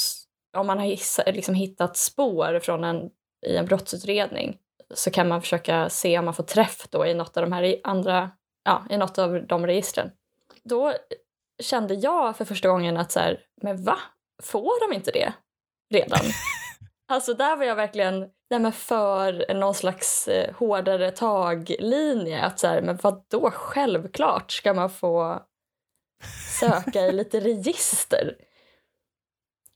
om 0.57 0.67
man 0.67 0.79
har 0.79 0.85
hissa, 0.85 1.23
liksom 1.27 1.55
hittat 1.55 1.97
spår 1.97 2.61
från 2.61 2.85
en, 2.85 3.11
i 3.47 3.57
en 3.57 3.67
brottsutredning 3.67 4.59
så 4.95 5.11
kan 5.11 5.29
man 5.29 5.43
försöka 5.43 5.89
se 5.89 6.19
om 6.19 6.25
man 6.25 6.35
får 6.35 6.45
träff 6.45 6.89
då 6.91 7.07
i 7.07 7.15
något 7.15 7.37
av 7.37 7.43
de 7.43 7.53
här 7.53 7.81
andra, 7.85 8.31
ja, 8.65 8.85
i 8.91 8.97
något 8.97 9.19
av 9.19 9.47
de 9.47 9.67
registren. 9.67 10.11
Då 10.65 10.95
kände 11.63 11.95
jag 11.95 12.37
för 12.37 12.45
första 12.45 12.69
gången 12.69 12.97
att 12.97 13.13
så 13.13 13.21
här, 13.21 13.41
men 13.63 13.85
va? 13.85 13.99
Får 14.43 14.89
de 14.89 14.97
inte 14.97 15.11
det 15.11 15.33
redan? 15.91 16.21
alltså 17.09 17.35
där 17.35 17.57
var 17.57 17.65
jag 17.65 17.77
verkligen 17.77 18.31
nej, 18.51 18.61
men 18.61 18.73
för 18.73 19.55
någon 19.55 19.75
slags 19.75 20.29
eh, 20.29 20.55
hårdare 20.55 21.11
tag-linje. 21.11 22.43
Att 22.43 22.59
så 22.59 22.67
här, 22.67 22.83
men 22.83 22.99
vad 23.03 23.25
då 23.31 23.51
självklart 23.51 24.51
ska 24.53 24.75
man 24.75 24.91
få 24.91 25.43
söka 26.61 27.07
i 27.07 27.13
lite 27.13 27.41
register. 27.41 28.35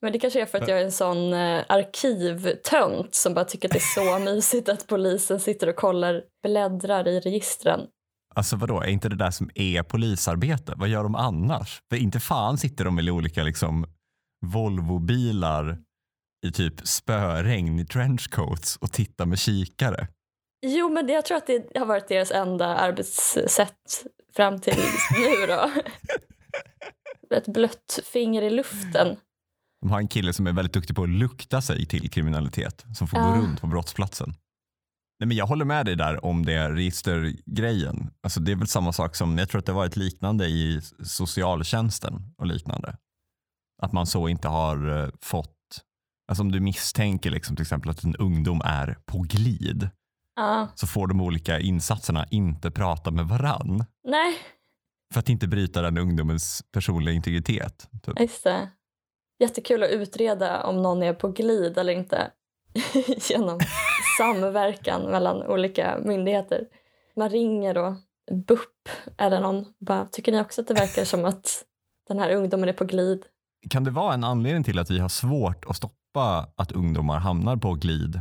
Men 0.03 0.13
det 0.13 0.19
kanske 0.19 0.43
är 0.43 0.47
för 0.47 0.59
att 0.59 0.69
jag 0.69 0.81
är 0.81 0.85
en 0.85 0.93
sån 0.93 1.33
eh, 1.33 1.65
arkivtönt 1.69 3.15
som 3.15 3.35
bara 3.35 3.45
tycker 3.45 3.69
att 3.69 3.73
det 3.73 3.79
är 3.79 4.19
så 4.19 4.19
mysigt 4.35 4.69
att 4.69 4.87
polisen 4.87 5.41
sitter 5.41 5.69
och 5.69 5.77
kollar, 5.77 6.23
bläddrar 6.43 7.09
i 7.09 7.21
registren. 7.21 7.81
Alltså 8.35 8.57
vadå, 8.57 8.81
är 8.81 8.89
inte 8.89 9.09
det 9.09 9.17
där 9.17 9.31
som 9.31 9.51
är 9.55 9.83
polisarbete? 9.83 10.75
Vad 10.77 10.89
gör 10.89 11.03
de 11.03 11.15
annars? 11.15 11.81
För 11.91 11.97
inte 11.97 12.21
fan 12.21 12.59
sitter 12.59 12.85
de 12.85 12.99
i 12.99 13.11
olika 13.11 13.43
liksom 13.43 13.87
Volvobilar 14.47 15.79
i 16.47 16.53
typ 16.53 16.87
spöregn 16.87 17.79
i 17.79 17.87
trenchcoats 17.87 18.77
och 18.77 18.93
tittar 18.93 19.27
med 19.27 19.39
kikare. 19.39 20.09
Jo, 20.67 20.89
men 20.89 21.09
jag 21.09 21.25
tror 21.25 21.37
att 21.37 21.47
det 21.47 21.79
har 21.79 21.87
varit 21.87 22.09
deras 22.09 22.31
enda 22.31 22.67
arbetssätt 22.67 24.05
fram 24.37 24.61
till 24.61 24.77
nu 25.13 25.47
då. 25.47 25.71
Ett 27.37 27.49
blött 27.49 27.99
finger 28.13 28.43
i 28.43 28.51
luften. 28.51 29.17
De 29.81 29.91
har 29.91 29.99
en 29.99 30.09
kille 30.09 30.33
som 30.33 30.47
är 30.47 30.53
väldigt 30.53 30.73
duktig 30.75 30.97
på 30.97 31.03
att 31.03 31.09
lukta 31.09 31.63
sig 31.63 31.87
till 31.87 32.11
kriminalitet 32.11 32.85
som 32.95 33.07
får 33.09 33.21
Ja. 33.21 33.27
gå 33.27 33.33
runt 33.43 33.61
på 33.61 33.67
brottsplatsen. 33.67 34.35
Nej, 35.21 35.27
men 35.27 35.37
jag 35.37 35.47
håller 35.47 35.65
med 35.65 35.87
dig 35.87 35.97
där 35.97 36.25
om 36.25 36.45
det 36.47 36.71
registergrejen. 36.71 38.11
Alltså, 38.23 38.41
det 38.41 38.53
är 38.53 38.57
väl 38.57 38.67
samma 38.67 38.93
sak 38.93 39.17
som, 39.17 39.39
jag 39.39 39.49
tror 39.49 39.59
att 39.59 39.67
det 39.67 39.73
har 39.73 39.81
varit 39.81 39.97
liknande 39.97 40.47
i 40.47 40.81
socialtjänsten 41.05 42.23
och 42.39 42.47
liknande. 42.47 42.97
Att 43.83 43.93
man 43.93 44.07
så 44.07 44.29
inte 44.29 44.49
har 44.49 45.03
eh, 45.05 45.09
fått, 45.21 45.57
alltså 46.29 46.43
om 46.43 46.53
du 46.53 46.61
misstänker 46.61 47.31
liksom 47.31 47.57
till 47.57 47.63
exempel 47.63 47.91
att 47.91 48.05
en 48.05 48.17
ungdom 48.17 48.61
är 48.65 48.99
på 49.07 49.19
glid 49.19 49.91
Ja, 50.37 50.69
så 50.75 50.87
får 50.87 51.07
de 51.07 51.21
olika 51.21 51.61
insatserna 51.61 52.27
inte 52.31 52.71
prata 52.71 53.11
med 53.11 53.27
varann 53.27 53.85
nej, 54.09 54.35
för 55.13 55.21
att 55.21 55.29
inte 55.29 55.49
bryta 55.49 55.83
den 55.83 55.99
ungdomens 55.99 56.65
personliga 56.73 57.15
integritet. 57.15 57.89
Typ. 58.03 58.21
just 58.21 58.45
det. 58.45 58.69
Jättekul 59.39 59.83
att 59.83 59.91
utreda 59.91 60.65
om 60.65 60.83
någon 60.83 61.03
är 61.03 61.15
på 61.15 61.29
glid 61.29 61.79
eller 61.79 61.93
inte 61.93 62.31
genom 63.31 63.61
samverkan 64.19 65.11
mellan 65.11 65.43
olika 65.43 65.99
myndigheter. 66.05 66.67
Man 67.17 67.31
ringer 67.31 67.75
då 67.75 67.97
BUP 68.47 68.89
eller 69.19 69.41
någon 69.41 69.65
bara, 69.79 70.07
tycker 70.07 70.33
ni 70.33 70.41
också 70.41 70.61
att 70.61 70.69
det 70.69 70.75
verkar 70.75 71.05
som 71.05 71.25
att 71.25 71.65
den 72.09 72.19
här 72.19 72.35
ungdomen 72.37 72.69
är 72.69 72.73
på 72.73 72.85
glid? 72.85 73.25
Kan 73.71 73.85
det 73.85 73.91
vara 73.91 74.15
en 74.15 74.25
anledning 74.25 74.65
till 74.65 74.79
att 74.79 74.91
vi 74.91 74.99
har 74.99 75.09
svårt 75.09 75.65
att 75.65 75.77
stoppa 75.77 76.53
att 76.57 76.73
ungdomar 76.73 77.19
hamnar 77.19 77.57
på 77.57 77.75
glid? 77.75 78.21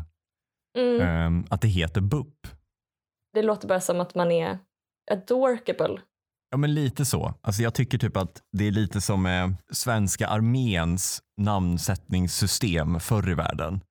Mm. 0.77 1.01
Ehm, 1.01 1.45
att 1.49 1.61
det 1.61 1.67
heter 1.67 2.01
BUP? 2.01 2.47
Det 3.33 3.41
låter 3.41 3.67
bara 3.67 3.81
som 3.81 4.01
att 4.01 4.15
man 4.15 4.31
är 4.31 4.59
adorkable. 5.11 6.01
Ja, 6.51 6.57
men 6.57 6.73
lite 6.73 7.05
så. 7.05 7.33
Alltså 7.41 7.61
jag 7.61 7.73
tycker 7.73 7.97
typ 7.97 8.17
att 8.17 8.41
det 8.51 8.67
är 8.67 8.71
lite 8.71 9.01
som 9.01 9.25
eh, 9.25 9.49
svenska 9.71 10.27
arméns 10.27 11.21
namnsättningssystem 11.37 12.99
förr 12.99 13.31
i 13.31 13.33
världen. 13.33 13.81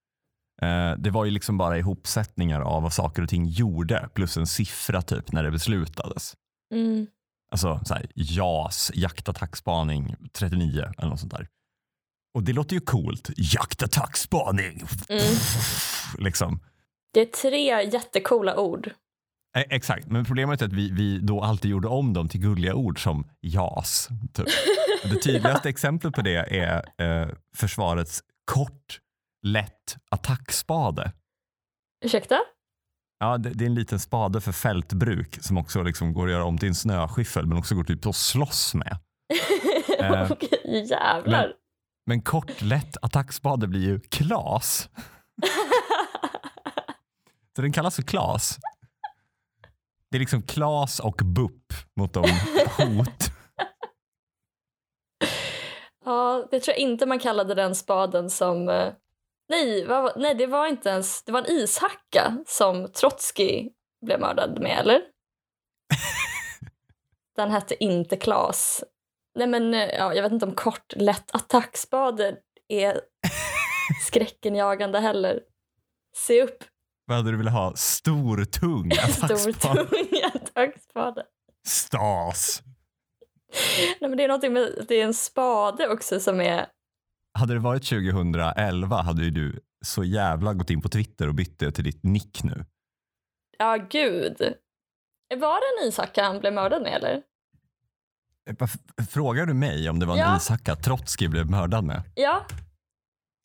Eh, 0.62 0.92
det 0.98 1.10
var 1.10 1.24
ju 1.24 1.30
liksom 1.30 1.58
bara 1.58 1.78
ihopsättningar 1.78 2.60
av 2.60 2.82
vad 2.82 2.92
saker 2.92 3.22
och 3.22 3.28
ting 3.28 3.46
gjorde 3.46 4.08
plus 4.14 4.36
en 4.36 4.46
siffra 4.46 5.02
typ 5.02 5.32
när 5.32 5.42
det 5.42 5.50
beslutades. 5.50 6.34
Mm. 6.74 7.06
Alltså 7.52 7.80
så 7.84 7.94
här, 7.94 8.06
JAS, 8.14 8.90
jaktattackspaning 8.94 10.16
39 10.32 10.92
eller 10.98 11.08
något 11.08 11.20
sånt 11.20 11.32
där. 11.32 11.48
Och 12.34 12.42
det 12.42 12.52
låter 12.52 12.74
ju 12.74 12.80
coolt. 12.80 13.30
Jaktattackspaning. 13.36 14.82
Mm. 15.08 15.24
Liksom. 16.18 16.60
Det 17.12 17.20
är 17.20 17.26
tre 17.26 17.90
jättekola 17.92 18.56
ord. 18.60 18.90
Eh, 19.56 19.64
Exakt, 19.70 20.06
men 20.06 20.24
problemet 20.24 20.62
är 20.62 20.66
att 20.66 20.72
vi, 20.72 20.90
vi 20.90 21.18
då 21.18 21.42
alltid 21.42 21.70
gjorde 21.70 21.88
om 21.88 22.12
dem 22.12 22.28
till 22.28 22.40
gulliga 22.40 22.74
ord 22.74 23.02
som 23.02 23.30
JAS. 23.40 24.08
Typ. 24.34 24.46
Det 25.04 25.16
tydligaste 25.16 25.68
exemplet 25.68 26.14
på 26.14 26.22
det 26.22 26.58
är 26.58 26.84
eh, 26.98 27.28
försvarets 27.56 28.22
kort, 28.44 29.00
lätt 29.46 29.96
attackspade. 30.10 31.12
Ursäkta? 32.04 32.38
Ja, 33.18 33.38
det, 33.38 33.50
det 33.50 33.64
är 33.64 33.66
en 33.66 33.74
liten 33.74 34.00
spade 34.00 34.40
för 34.40 34.52
fältbruk 34.52 35.38
som 35.42 35.58
också 35.58 35.82
liksom 35.82 36.12
går 36.12 36.26
att 36.26 36.32
göra 36.32 36.44
om 36.44 36.58
till 36.58 36.68
en 36.68 36.74
snöskyffel 36.74 37.46
men 37.46 37.58
också 37.58 37.74
går 37.74 37.84
typ 37.84 38.06
att 38.06 38.16
slåss 38.16 38.74
med. 38.74 38.96
Eh, 40.00 40.32
Okej, 40.32 40.86
jävlar. 40.90 41.52
Men 42.06 42.22
kort, 42.22 42.62
lätt 42.62 42.96
attackspade 43.02 43.66
blir 43.66 43.80
ju 43.80 44.00
klas. 44.00 44.88
Så 47.56 47.62
den 47.62 47.72
kallas 47.72 47.96
för 47.96 48.02
klas. 48.02 48.58
Det 50.10 50.16
är 50.16 50.20
liksom 50.20 50.42
klas 50.42 51.00
och 51.00 51.20
bupp 51.24 51.72
mot 51.96 52.12
de 52.12 52.20
hot. 52.78 53.08
Ja, 56.04 56.48
det 56.50 56.60
tror 56.60 56.72
jag 56.72 56.78
inte 56.78 57.06
man 57.06 57.18
kallade 57.18 57.54
den 57.54 57.74
spaden 57.74 58.30
som... 58.30 58.68
eh, 58.68 58.92
Nej, 59.48 59.86
vad, 59.86 60.20
nej, 60.20 60.34
det 60.34 60.46
var 60.46 60.66
inte 60.66 60.88
ens... 60.88 61.22
Det 61.22 61.32
var 61.32 61.38
en 61.40 61.50
ishacka 61.50 62.44
som 62.46 62.92
Trotsky 62.92 63.68
blev 64.06 64.20
mördad 64.20 64.60
med, 64.60 64.78
eller? 64.78 65.02
Den 67.36 67.50
hette 67.50 67.84
inte 67.84 68.16
Klas. 68.16 68.84
Nej, 69.34 69.46
men 69.46 69.74
eh, 69.74 69.88
ja, 69.88 70.14
jag 70.14 70.22
vet 70.22 70.32
inte 70.32 70.46
om 70.46 70.54
kort, 70.54 70.92
lätt 70.96 71.34
attackspade 71.34 72.36
är 72.68 73.00
skräckenjagande 74.06 74.98
heller. 75.00 75.40
Se 76.16 76.42
upp, 76.42 76.64
Vad 77.10 77.16
hade 77.18 77.30
du 77.30 77.36
velat 77.36 77.52
ha? 77.52 77.72
Stor, 77.76 78.44
tung 78.44 78.90
stor, 79.08 79.24
attackspade. 79.24 79.84
tung 79.86 80.08
attackspade. 80.34 81.24
Stas. 81.66 82.62
Nej, 84.00 84.10
men 84.10 84.16
det 84.16 84.24
är 84.24 84.28
någonting 84.28 84.52
med 84.52 84.84
det 84.88 84.94
är 85.00 85.04
en 85.04 85.14
spade 85.14 85.88
också 85.88 86.20
som 86.20 86.40
är... 86.40 86.66
Hade 87.38 87.54
det 87.54 87.60
varit 87.60 87.82
2011 87.88 89.02
hade 89.02 89.22
ju 89.24 89.30
du 89.30 89.60
så 89.84 90.04
jävla 90.04 90.54
gått 90.54 90.70
in 90.70 90.82
på 90.82 90.88
Twitter 90.88 91.28
och 91.28 91.34
bytt 91.34 91.58
det 91.58 91.72
till 91.72 91.84
ditt 91.84 92.02
nick 92.04 92.42
nu. 92.42 92.64
Ja, 93.58 93.76
gud. 93.90 94.36
Var 95.36 95.60
det 95.60 95.82
en 95.82 95.88
ishacka 95.88 96.24
han 96.24 96.38
blev 96.40 96.52
mördad 96.52 96.82
med, 96.82 96.92
eller? 96.92 97.22
Eh, 98.50 98.68
Frågar 99.10 99.46
du 99.46 99.54
mig 99.54 99.90
om 99.90 99.98
det 99.98 100.06
var 100.06 100.14
en 100.14 100.20
Ja. 100.20 100.36
ishacka 100.36 100.76
Trotsky 100.76 101.28
blev 101.28 101.50
mördad 101.50 101.84
med? 101.84 102.02
Ja, 102.14 102.46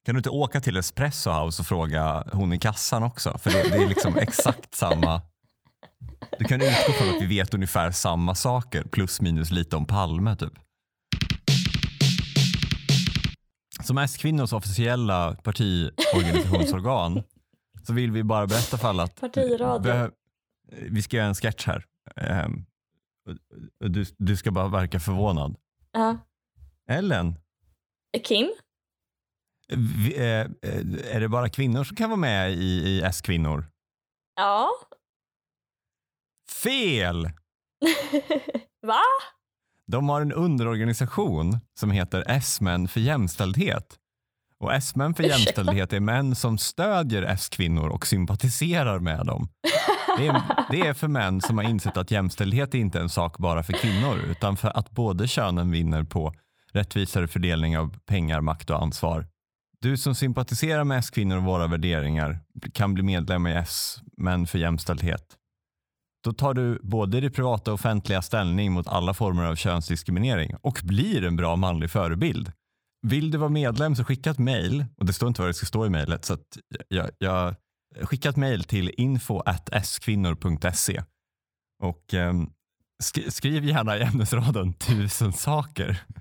Kan 0.06 0.16
du 0.16 0.20
inte 0.20 0.30
åka 0.30 0.62
till 0.62 0.78
Espresso 0.78 1.30
House 1.32 1.62
och 1.62 1.66
fråga 1.68 2.24
hon 2.34 2.54
i 2.54 2.60
kassan 2.60 3.04
också? 3.04 3.38
För 3.38 3.50
det, 3.52 3.70
det 3.70 3.84
är 3.84 3.88
liksom 3.88 4.18
exakt 4.22 4.76
samma. 4.76 5.22
Du 6.40 6.46
kan 6.46 6.62
utgå 6.62 6.94
från 6.94 7.10
att 7.16 7.22
vi 7.22 7.26
vet 7.26 7.54
ungefär 7.54 7.92
samma 7.92 8.36
saker 8.36 8.84
plus 8.84 9.22
minus 9.22 9.52
lite 9.52 9.76
om 9.76 9.86
Palme 9.86 10.36
typ. 10.36 10.54
Som 13.84 13.98
S-kvinnors 13.98 14.54
officiella 14.54 15.36
partiorganisationsorgan 15.44 17.24
så 17.84 17.94
vill 17.94 18.12
vi 18.12 18.24
bara 18.24 18.48
berätta 18.48 18.78
för 18.78 18.88
alla 18.88 19.04
att 19.04 19.22
Partiradio. 19.22 20.12
vi 20.90 21.02
ska 21.02 21.18
göra 21.18 21.28
en 21.28 21.36
sketch 21.36 21.68
här. 21.68 21.86
Ehm, 22.16 22.66
du, 23.80 24.06
du 24.18 24.38
ska 24.38 24.52
bara 24.52 24.68
verka 24.68 25.00
förvånad. 25.00 25.56
ja. 25.92 26.18
Ellen, 26.90 27.36
Kim? 28.24 28.54
Eh, 29.74 30.20
eh, 30.20 30.46
är 31.16 31.20
det 31.20 31.30
bara 31.30 31.50
kvinnor 31.50 31.84
som 31.84 31.96
kan 31.96 32.10
vara 32.10 32.20
med 32.20 32.52
i, 32.52 32.64
i 32.64 33.02
S-kvinnor? 33.02 33.66
Ja. 34.36 34.70
Fel! 36.64 37.24
Va? 38.88 39.02
De 39.88 40.10
har 40.10 40.22
en 40.22 40.32
underorganisation 40.32 41.60
som 41.80 41.92
heter 41.92 42.24
S-män 42.28 42.88
för 42.88 43.00
jämställdhet. 43.00 43.96
Och 44.60 44.74
S-män 44.74 45.14
för 45.14 45.24
jämställdhet 45.24 45.94
är 45.94 46.00
män 46.00 46.36
som 46.36 46.58
stödjer 46.58 47.24
S-kvinnor 47.24 47.90
och 47.90 48.08
sympatiserar 48.08 49.00
med 49.00 49.26
dem. 49.26 49.50
Det 50.18 50.28
är, 50.28 50.42
det 50.72 50.88
är 50.88 50.94
för 50.94 51.08
män 51.08 51.42
som 51.42 51.58
har 51.58 51.66
insett 51.66 51.98
att 51.98 52.12
jämställdhet 52.12 52.76
är 52.76 52.80
inte 52.80 53.00
en 53.00 53.10
sak 53.10 53.38
bara 53.38 53.64
för 53.64 53.74
kvinnor 53.74 54.18
utan 54.18 54.58
för 54.58 54.78
att 54.78 54.92
både 54.92 55.28
könen 55.28 55.72
vinner 55.72 56.04
på 56.04 56.34
rättvisare 56.72 57.28
fördelning 57.28 57.78
av 57.78 58.00
pengar, 58.06 58.42
makt 58.42 58.70
och 58.70 58.82
ansvar. 58.82 59.28
Du 59.82 59.98
som 59.98 60.16
sympatiserar 60.16 60.84
med 60.84 61.00
S-kvinnor 61.00 61.38
och 61.38 61.44
våra 61.44 61.68
värderingar 61.68 62.40
kan 62.74 62.94
bli 62.94 63.04
medlem 63.04 63.48
i 63.48 63.52
S-män 63.54 64.48
för 64.48 64.60
jämställdhet. 64.60 65.24
Då 66.24 66.34
tar 66.34 66.54
du 66.54 66.80
både 66.84 67.22
det 67.22 67.30
privata 67.30 67.72
och 67.72 67.76
offentliga 67.76 68.22
ställning 68.22 68.72
mot 68.72 68.88
alla 68.88 69.14
former 69.14 69.44
av 69.44 69.56
könsdiskriminering 69.56 70.56
och 70.62 70.80
blir 70.84 71.24
en 71.24 71.36
bra 71.36 71.56
manlig 71.56 71.92
förebild. 71.92 72.52
Vill 73.08 73.32
du 73.32 73.38
vara 73.38 73.50
medlem 73.50 73.96
så 73.96 74.04
skicka 74.04 74.30
ett 74.32 74.40
mejl 74.40 74.86
och 74.98 75.06
det 75.06 75.14
står 75.14 75.28
inte 75.28 75.42
vad 75.42 75.50
det 75.50 75.54
ska 75.54 75.66
stå 75.66 75.86
i 75.86 75.90
mejlet 75.90 76.26
så 76.26 76.34
att 76.34 76.58
jag, 76.88 77.10
jag 77.18 77.56
skicka 78.02 78.30
ett 78.30 78.36
mejl 78.36 78.64
till 78.64 78.92
info.skvinnor.se 78.98 81.04
och 81.84 82.14
eh, 82.14 82.34
sk- 83.04 83.30
skriv 83.30 83.66
gärna 83.66 83.98
i 83.98 84.02
ämnesraden 84.02 84.74
tusen 84.74 85.34
saker. 85.34 86.04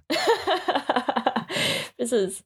Precis. 1.98 2.42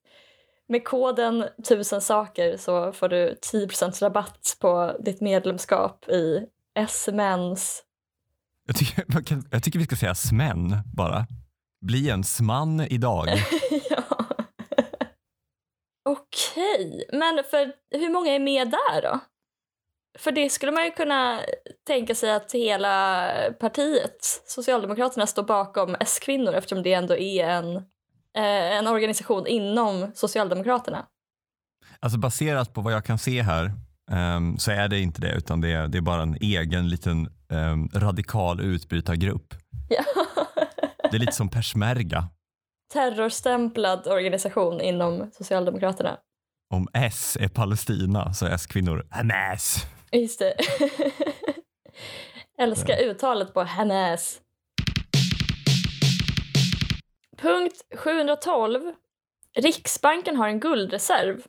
Med 0.69 0.85
koden 0.85 1.45
tusen 1.69 2.01
saker 2.01 2.57
så 2.57 2.93
får 2.93 3.09
du 3.09 3.35
10% 3.53 4.01
rabatt 4.03 4.57
på 4.61 4.97
ditt 5.01 5.21
medlemskap 5.21 6.09
i 6.09 6.47
S-Mens. 6.75 7.83
Jag 8.67 8.77
tycker, 8.77 9.23
kan- 9.23 9.49
jag 9.51 9.63
tycker 9.63 9.79
vi 9.79 9.85
ska 9.85 9.97
säga 9.97 10.15
smän 10.15 10.77
bara. 10.97 11.27
Bli 11.81 12.11
en 12.11 12.25
sman 12.25 12.81
idag. 12.81 13.27
ja. 13.91 14.03
Okej, 16.05 17.05
men 17.13 17.43
för 17.51 17.73
hur 17.91 18.11
många 18.11 18.33
är 18.35 18.39
med 18.39 18.71
där 18.71 19.03
då? 19.03 19.19
För 20.19 20.33
det 20.33 20.51
skulle 20.51 20.73
man 20.73 20.85
ju 20.85 20.91
kunna 20.91 21.41
tänka 21.87 22.15
sig 22.15 22.33
att 22.33 22.53
hela 22.53 23.31
partiet, 23.61 24.25
Socialdemokraterna, 24.47 25.27
står 25.27 25.43
bakom 25.43 25.97
S-kvinnor 26.01 26.53
eftersom 26.53 26.83
det 26.83 26.93
ändå 26.93 27.17
är 27.17 27.49
en, 27.49 27.83
en 28.45 28.87
organisation 28.87 29.47
inom 29.47 30.11
Socialdemokraterna. 30.15 31.07
Alltså 32.01 32.19
baserat 32.19 32.75
på 32.75 32.81
vad 32.81 32.93
jag 32.93 33.05
kan 33.05 33.19
se 33.19 33.43
här 33.43 33.73
um, 34.11 34.59
så 34.59 34.71
är 34.71 34.89
det 34.89 35.01
inte 35.01 35.21
det 35.21 35.33
utan 35.33 35.61
det 35.61 35.73
är, 35.73 35.89
det 35.89 35.99
är 35.99 36.03
bara 36.03 36.23
en 36.23 36.37
egen 36.41 36.89
liten 36.89 37.29
um, 37.49 37.89
radikal 37.95 38.61
utbrytargrupp. 38.61 39.55
Ja. 39.89 40.05
Det 41.11 41.17
är 41.17 41.21
lite 41.21 41.33
som 41.33 41.49
persmärga. 41.49 42.29
Terrorstämplad 42.93 44.07
organisation 44.07 44.81
inom 44.81 45.31
Socialdemokraterna. 45.33 46.17
Om 46.75 46.89
S 46.93 47.37
är 47.41 47.49
Palestina 47.49 48.35
så 48.35 48.47
är 48.47 48.51
S-kvinnor 48.51 49.07
Hamas. 49.11 49.87
Just 50.13 50.39
det. 50.39 50.55
Älskar 52.59 52.99
uttalet 52.99 53.55
på 53.55 53.63
Hamas. 53.63 54.41
Punkt 57.41 57.83
712. 57.97 58.95
Riksbanken 59.57 60.37
har 60.37 60.49
en 60.49 60.61
guldreserv. 60.61 61.43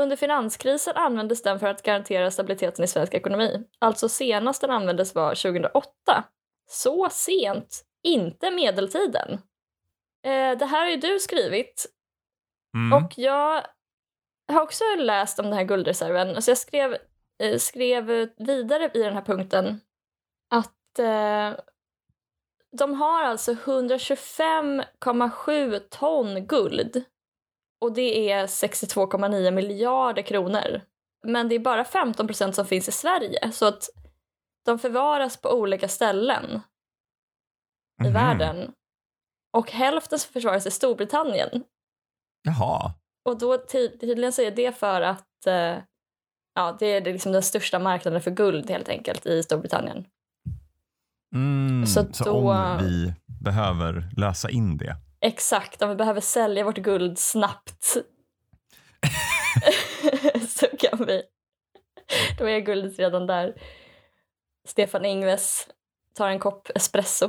Under 0.00 0.16
finanskrisen 0.16 0.96
användes 0.96 1.42
den 1.42 1.58
för 1.60 1.66
att 1.66 1.82
garantera 1.82 2.30
stabiliteten 2.30 2.84
i 2.84 2.88
svensk 2.88 3.14
ekonomi. 3.14 3.64
Alltså 3.78 4.08
senast 4.08 4.60
den 4.60 4.70
användes 4.70 5.14
var 5.14 5.34
2008. 5.34 6.24
Så 6.70 7.08
sent, 7.10 7.84
inte 8.02 8.50
medeltiden. 8.50 9.32
Eh, 10.26 10.58
det 10.58 10.66
här 10.66 10.80
har 10.80 10.88
ju 10.88 10.96
du 10.96 11.18
skrivit 11.20 11.86
Mm. 12.76 13.04
och 13.04 13.12
jag 13.16 13.66
har 14.52 14.60
också 14.62 14.84
läst 14.98 15.38
om 15.38 15.44
den 15.44 15.54
här 15.54 15.64
guldreserven. 15.64 16.42
Så 16.42 16.50
jag 16.50 16.58
skrev, 16.58 16.96
eh, 17.42 17.58
skrev 17.58 18.06
vidare 18.36 18.90
i 18.94 18.98
den 18.98 19.14
här 19.14 19.22
punkten 19.22 19.80
att 20.50 20.98
eh, 20.98 21.60
de 22.78 22.94
har 22.94 23.22
alltså 23.24 23.52
125,7 23.52 25.78
ton 25.90 26.46
guld. 26.46 27.04
Och 27.80 27.92
det 27.92 28.30
är 28.30 28.46
62,9 28.46 29.50
miljarder 29.50 30.22
kronor. 30.22 30.80
Men 31.26 31.48
det 31.48 31.54
är 31.54 31.58
bara 31.58 31.84
15 31.84 32.26
procent 32.26 32.54
som 32.54 32.66
finns 32.66 32.88
i 32.88 32.92
Sverige. 32.92 33.52
Så 33.52 33.66
att 33.66 33.88
de 34.66 34.78
förvaras 34.78 35.36
på 35.36 35.50
olika 35.50 35.88
ställen 35.88 36.60
i 38.04 38.06
Mhm. 38.08 38.12
världen. 38.12 38.72
Och 39.56 39.70
hälften 39.70 40.18
förvaras 40.18 40.66
i 40.66 40.70
Storbritannien. 40.70 41.64
Jaha. 42.42 42.92
Och 43.28 43.38
då 43.38 43.58
ty- 43.58 43.98
tydligen 43.98 44.32
så 44.32 44.42
är 44.42 44.50
det 44.50 44.78
för 44.78 45.00
att 45.00 45.46
eh, 45.46 45.78
ja, 46.54 46.76
det 46.78 46.86
är 46.86 47.00
liksom 47.00 47.32
den 47.32 47.42
största 47.42 47.78
marknaden 47.78 48.22
för 48.22 48.30
guld 48.30 48.70
helt 48.70 48.88
enkelt 48.88 49.26
i 49.26 49.42
Storbritannien. 49.42 50.06
Mm. 51.34 51.86
Så 51.86 52.06
Så, 52.12 52.24
då- 52.24 52.50
om 52.52 52.78
vi 52.78 53.14
behöver 53.40 54.08
lösa 54.16 54.50
in 54.50 54.76
det. 54.76 54.96
Exakt, 55.20 55.82
om 55.82 55.88
vi 55.88 55.94
behöver 55.96 56.20
sälja 56.20 56.64
vårt 56.64 56.78
guld 56.78 57.18
snabbt 57.18 57.84
så 60.48 60.66
kan 60.78 61.04
vi. 61.06 61.22
Då 62.38 62.48
är 62.48 62.60
guldet 62.60 62.98
redan 62.98 63.26
där. 63.26 63.54
Stefan 64.68 65.04
Ingves 65.04 65.68
tar 66.14 66.28
en 66.28 66.38
kopp 66.38 66.68
espresso 66.74 67.28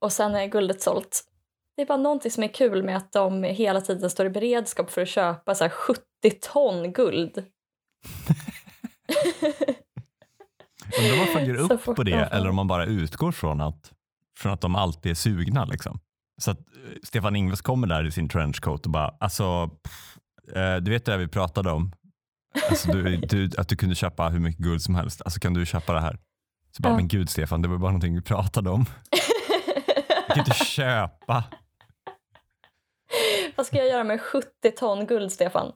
och 0.00 0.12
sen 0.12 0.34
är 0.34 0.46
guldet 0.46 0.82
sålt. 0.82 1.22
Det 1.76 1.82
är 1.82 1.86
bara 1.86 1.98
någonting 1.98 2.30
som 2.30 2.42
är 2.42 2.48
kul 2.48 2.82
med 2.82 2.96
att 2.96 3.12
de 3.12 3.42
hela 3.44 3.80
tiden 3.80 4.10
står 4.10 4.26
i 4.26 4.30
beredskap 4.30 4.90
för 4.90 5.02
att 5.02 5.08
köpa 5.08 5.54
så 5.54 5.64
här 5.64 5.70
70 5.70 6.00
ton 6.40 6.92
guld. 6.92 7.38
Undrar 10.98 11.12
om 11.12 11.18
man 11.18 11.26
följer 11.26 11.54
upp 11.72 11.84
på 11.84 12.02
de 12.02 12.10
det 12.10 12.16
eller 12.24 12.48
om 12.48 12.56
man 12.56 12.66
bara 12.68 12.84
utgår 12.84 13.32
från 13.32 13.60
att, 13.60 13.92
från 14.38 14.52
att 14.52 14.60
de 14.60 14.74
alltid 14.76 15.10
är 15.10 15.14
sugna. 15.14 15.64
Liksom. 15.64 16.00
Så 16.42 16.50
att 16.50 16.58
eh, 16.58 16.64
Stefan 17.02 17.36
Ingves 17.36 17.60
kommer 17.60 17.86
där 17.86 18.04
i 18.06 18.10
sin 18.10 18.28
trenchcoat 18.28 18.86
och 18.86 18.92
bara, 18.92 19.14
alltså, 19.20 19.68
pff, 19.68 20.16
eh, 20.56 20.76
du 20.76 20.90
vet 20.90 21.04
det 21.04 21.12
där 21.12 21.18
vi 21.18 21.28
pratade 21.28 21.70
om? 21.70 21.92
Alltså, 22.70 22.92
du, 22.92 23.16
du, 23.28 23.50
att 23.58 23.68
du 23.68 23.76
kunde 23.76 23.94
köpa 23.94 24.28
hur 24.28 24.40
mycket 24.40 24.62
guld 24.64 24.82
som 24.82 24.94
helst. 24.94 25.22
Alltså 25.24 25.40
kan 25.40 25.54
du 25.54 25.66
köpa 25.66 25.92
det 25.92 26.00
här? 26.00 26.18
Så 26.76 26.82
bara, 26.82 26.88
Ja. 26.92 26.96
men 26.96 27.08
gud 27.08 27.30
Stefan, 27.30 27.62
det 27.62 27.68
var 27.68 27.76
bara 27.78 27.90
någonting 27.90 28.14
vi 28.14 28.22
pratade 28.22 28.70
om. 28.70 28.84
Du 30.28 30.34
kan 30.34 30.38
inte 30.38 30.54
köpa. 30.64 31.44
Vad 33.56 33.66
ska 33.66 33.76
jag 33.76 33.88
göra 33.88 34.04
med 34.04 34.20
70 34.20 34.46
ton 34.76 35.06
guld, 35.06 35.32
Stefan? 35.32 35.72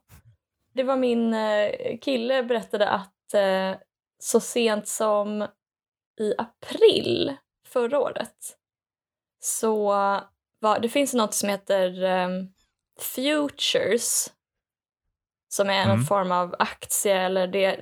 Det 0.75 0.83
var 0.83 0.97
min 0.97 1.35
eh, 1.35 1.69
kille 2.03 2.43
berättade 2.43 2.89
att 2.89 3.35
så 4.23 4.41
sent 4.41 4.89
som 4.89 5.43
i 6.21 6.35
april 6.39 7.37
förra 7.67 7.99
året 8.01 8.57
så 9.43 9.85
var, 10.61 10.79
det 10.83 10.89
finns 10.89 11.15
något 11.15 11.35
som 11.35 11.49
heter 11.49 12.03
eh, 12.05 12.29
futures 13.01 14.33
som 15.49 15.71
är 15.71 15.85
Mm. 15.85 16.03
form 16.05 16.33
av 16.33 16.57
aktie 16.59 17.17
eller 17.21 17.47
det 17.47 17.81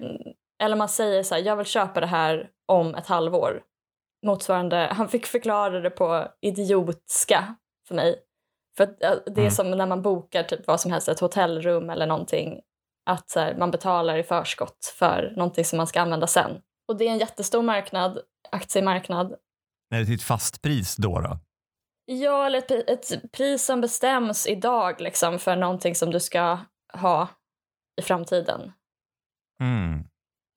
eller 0.62 0.76
man 0.76 0.88
säger 0.88 1.22
så 1.22 1.34
här, 1.34 1.42
jag 1.42 1.56
vill 1.56 1.66
köpa 1.66 2.00
det 2.00 2.06
här 2.06 2.50
om 2.66 2.94
ett 2.94 3.06
halvår. 3.06 3.62
Motsvarande, 4.26 4.76
han 4.76 5.08
fick 5.08 5.26
förklara 5.26 5.80
det 5.80 5.90
på 5.90 6.28
idiotska 6.40 7.54
för 7.88 7.94
mig. 7.94 8.22
För 8.76 8.86
det 9.26 9.32
är 9.32 9.38
Mm. 9.38 9.50
som 9.50 9.70
när 9.70 9.86
man 9.86 10.02
bokar 10.02 10.42
typ 10.42 10.66
vad 10.66 10.80
som 10.80 10.92
helst, 10.92 11.08
ett 11.08 11.20
hotellrum 11.20 11.90
eller 11.90 12.06
någonting. 12.06 12.60
Att 13.08 13.32
här, 13.34 13.54
man 13.58 13.70
betalar 13.70 14.18
i 14.18 14.22
förskott 14.22 14.94
för 14.98 15.32
någonting 15.36 15.64
som 15.64 15.76
man 15.76 15.86
ska 15.86 16.00
använda 16.00 16.26
sen. 16.26 16.60
Och 16.88 16.96
det 16.96 17.04
är 17.04 17.12
en 17.12 17.18
jättestor 17.18 17.62
marknad, 17.62 18.18
aktiemarknad. 18.50 19.34
Är 19.94 19.98
det 19.98 20.04
till 20.04 20.14
ett 20.14 20.22
fast 20.22 20.62
pris 20.62 20.96
då? 20.96 21.20
då? 21.20 21.38
Ja, 22.04 22.46
eller 22.46 22.58
ett, 22.58 22.70
ett 22.70 23.32
pris 23.32 23.64
som 23.64 23.80
bestäms 23.80 24.46
idag 24.46 25.00
liksom 25.00 25.38
för 25.38 25.56
någonting 25.56 25.94
som 25.94 26.10
du 26.10 26.20
ska 26.20 26.58
ha 26.92 27.28
i 28.00 28.02
framtiden. 28.02 28.72
Mm. 29.60 30.04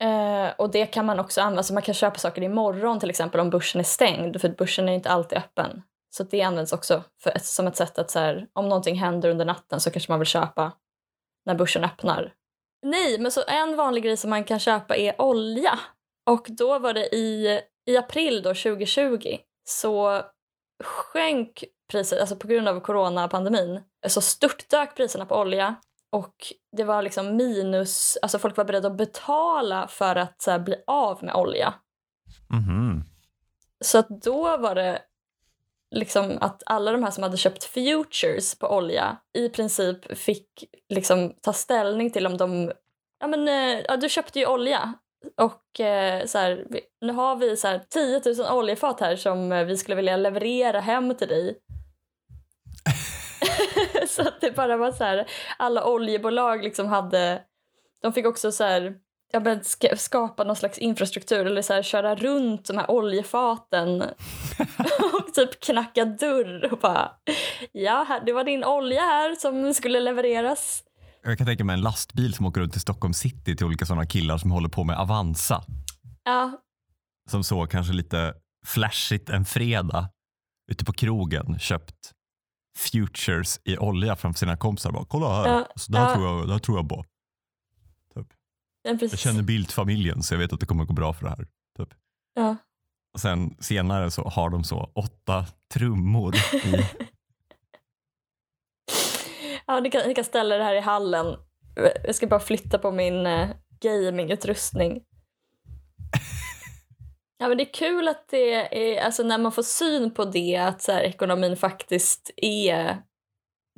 Eh, 0.01 0.53
och 0.57 0.71
det 0.71 0.85
kan 0.85 1.05
man 1.05 1.19
också 1.19 1.41
använda, 1.41 1.63
så 1.63 1.73
man 1.73 1.83
kan 1.83 1.95
köpa 1.95 2.17
saker 2.17 2.41
imorgon 2.41 2.99
till 2.99 3.09
exempel 3.09 3.39
om 3.39 3.49
börsen 3.49 3.79
är 3.79 3.85
stängd, 3.85 4.41
för 4.41 4.49
börsen 4.49 4.89
är 4.89 4.93
inte 4.93 5.09
alltid 5.09 5.37
öppen. 5.37 5.81
Så 6.09 6.23
det 6.23 6.41
används 6.41 6.73
också 6.73 7.03
för 7.23 7.33
som 7.39 7.67
ett 7.67 7.75
sätt 7.75 7.99
att 7.99 8.11
så 8.11 8.19
här, 8.19 8.47
om 8.53 8.69
någonting 8.69 8.95
händer 8.95 9.29
under 9.29 9.45
natten 9.45 9.79
så 9.79 9.91
kanske 9.91 10.11
man 10.11 10.19
vill 10.19 10.27
köpa 10.27 10.71
när 11.45 11.55
börsen 11.55 11.83
öppnar. 11.83 12.33
Nej, 12.81 13.19
men 13.19 13.31
så 13.31 13.43
en 13.47 13.75
vanlig 13.75 14.03
grej 14.03 14.17
som 14.17 14.29
man 14.29 14.43
kan 14.43 14.59
köpa 14.59 14.95
är 14.95 15.21
olja. 15.21 15.79
Och 16.25 16.47
då 16.49 16.79
var 16.79 16.93
det 16.93 17.15
i, 17.15 17.61
i 17.85 17.97
april 17.97 18.41
då, 18.41 18.49
2020 18.49 19.37
så 19.69 20.21
sjönk 20.83 21.63
priset, 21.91 22.19
alltså 22.19 22.35
på 22.35 22.47
grund 22.47 22.67
av 22.67 22.79
coronapandemin, 22.79 23.81
så 24.07 24.21
störtdök 24.21 24.95
priserna 24.95 25.25
på 25.25 25.35
olja 25.35 25.75
och 26.11 26.35
det 26.77 26.83
var 26.83 27.01
liksom 27.01 27.35
minus, 27.35 28.17
alltså 28.21 28.39
folk 28.39 28.57
var 28.57 28.65
beredda 28.65 28.87
att 28.87 28.97
betala 28.97 29.87
för 29.87 30.15
att 30.15 30.43
här, 30.47 30.59
bli 30.59 30.75
av 30.87 31.23
med 31.23 31.35
olja. 31.35 31.73
Mhm. 32.49 33.03
Så 33.83 33.97
att 33.97 34.09
då 34.09 34.57
var 34.57 34.75
det 34.75 35.01
liksom 35.91 36.37
att 36.41 36.63
alla 36.65 36.91
de 36.91 37.03
här 37.03 37.11
som 37.11 37.23
hade 37.23 37.37
köpt 37.37 37.63
futures 37.63 38.55
på 38.55 38.67
olja 38.67 39.17
i 39.33 39.49
princip 39.49 40.17
fick 40.17 40.47
liksom 40.89 41.33
ta 41.41 41.53
ställning 41.53 42.11
till 42.11 42.27
om 42.27 42.37
de, 42.37 42.71
ja 43.19 43.27
men 43.27 43.47
eh, 43.47 43.85
ja, 43.87 43.97
du 43.97 44.09
köpte 44.09 44.39
ju 44.39 44.45
olja 44.45 44.93
och 45.37 45.79
eh, 45.79 46.25
så 46.25 46.37
här, 46.37 46.65
nu 47.01 47.13
har 47.13 47.35
vi 47.35 47.57
så 47.57 47.67
här 47.67 47.81
10 47.89 48.21
000 48.37 48.57
oljefat 48.57 48.99
här 48.99 49.15
som 49.15 49.51
eh, 49.51 49.65
vi 49.65 49.77
skulle 49.77 49.95
vilja 49.95 50.17
leverera 50.17 50.79
hem 50.79 51.15
till 51.15 51.27
dig. 51.27 51.59
så 54.07 54.21
att 54.21 54.41
det 54.41 54.51
bara 54.51 54.77
var 54.77 54.91
så 54.91 55.03
här, 55.03 55.27
alla 55.57 55.85
oljebolag 55.87 56.63
liksom 56.63 56.87
hade, 56.87 57.41
de 58.01 58.13
fick 58.13 58.25
också 58.25 58.51
så 58.51 58.63
här, 58.63 58.95
ja, 59.33 59.39
men 59.39 59.63
ska, 59.63 59.87
skapa 59.97 60.43
någon 60.43 60.55
slags 60.55 60.77
infrastruktur 60.77 61.45
eller 61.45 61.61
så 61.61 61.73
här, 61.73 61.83
köra 61.83 62.15
runt 62.15 62.65
de 62.65 62.77
här 62.77 62.91
oljefaten 62.91 64.01
och 65.13 65.33
typ 65.33 65.59
knacka 65.59 66.05
dörr 66.05 66.73
och 66.73 66.79
bara 66.79 67.11
ja, 67.71 68.05
här, 68.07 68.25
det 68.25 68.33
var 68.33 68.43
din 68.43 68.63
olja 68.63 69.01
här 69.01 69.35
som 69.35 69.73
skulle 69.73 69.99
levereras. 69.99 70.83
Jag 71.23 71.37
kan 71.37 71.47
tänka 71.47 71.63
mig 71.63 71.73
en 71.73 71.81
lastbil 71.81 72.33
som 72.33 72.45
åker 72.45 72.61
runt 72.61 72.71
till 72.71 72.81
Stockholm 72.81 73.13
city 73.13 73.55
till 73.55 73.65
olika 73.65 73.85
sådana 73.85 74.05
killar 74.05 74.37
som 74.37 74.51
håller 74.51 74.69
på 74.69 74.83
med 74.83 74.97
Avanza. 74.99 75.63
Ja, 76.23 76.51
Som 77.29 77.43
så 77.43 77.65
kanske 77.65 77.93
lite 77.93 78.33
flashigt 78.65 79.29
en 79.29 79.45
fredag 79.45 80.09
ute 80.71 80.85
på 80.85 80.93
krogen 80.93 81.59
köpt 81.59 82.11
futures 82.77 83.59
i 83.63 83.77
olja 83.77 84.15
framför 84.15 84.39
sina 84.39 84.57
kompisar. 84.57 84.91
Bara, 84.91 85.05
Kolla 85.05 85.43
här, 85.43 85.47
Ja, 85.47 85.67
så 85.75 85.91
det, 85.91 85.97
här 85.97 86.09
ja. 86.09 86.15
tror 86.15 86.27
jag, 86.27 86.47
det 86.47 86.53
här 86.53 86.59
tror 86.59 86.77
jag 86.77 86.89
på. 86.89 87.05
Men 88.83 88.99
Jag 89.01 89.19
känner 89.19 89.43
Bildt-familjen 89.43 90.23
så 90.23 90.33
jag 90.33 90.39
vet 90.39 90.53
att 90.53 90.59
det 90.59 90.65
kommer 90.65 90.85
gå 90.85 90.93
bra 90.93 91.13
för 91.13 91.23
det 91.23 91.29
här. 91.29 91.47
Typ. 91.77 91.93
Ja. 92.33 92.55
Och 93.13 93.19
sen 93.19 93.55
senare 93.59 94.11
så 94.11 94.21
har 94.21 94.49
de 94.49 94.63
så 94.63 94.91
åtta 94.95 95.45
trummor 95.73 96.35
i 96.35 96.39
Ja, 99.67 99.79
ni 99.79 99.91
kan, 99.91 100.07
ni 100.07 100.15
kan 100.15 100.23
ställa 100.23 100.57
det 100.57 100.63
här 100.63 100.75
i 100.75 100.79
hallen 100.79 101.37
Jag 102.03 102.15
ska 102.15 102.27
bara 102.27 102.39
flytta 102.39 102.77
på 102.77 102.91
min 102.91 103.25
uh, 103.25 103.49
gamingutrustning. 103.79 105.01
Ja, 107.37 107.47
men 107.47 107.57
det 107.57 107.63
är 107.63 107.73
kul 107.73 108.07
att 108.07 108.27
det 108.29 108.53
är, 108.53 109.05
alltså 109.05 109.23
när 109.23 109.37
man 109.37 109.51
får 109.51 109.63
syn 109.63 110.13
på 110.13 110.25
det, 110.25 110.57
att 110.57 110.81
så 110.81 110.91
här, 110.91 111.01
ekonomin 111.01 111.57
faktiskt 111.57 112.31
är 112.37 113.01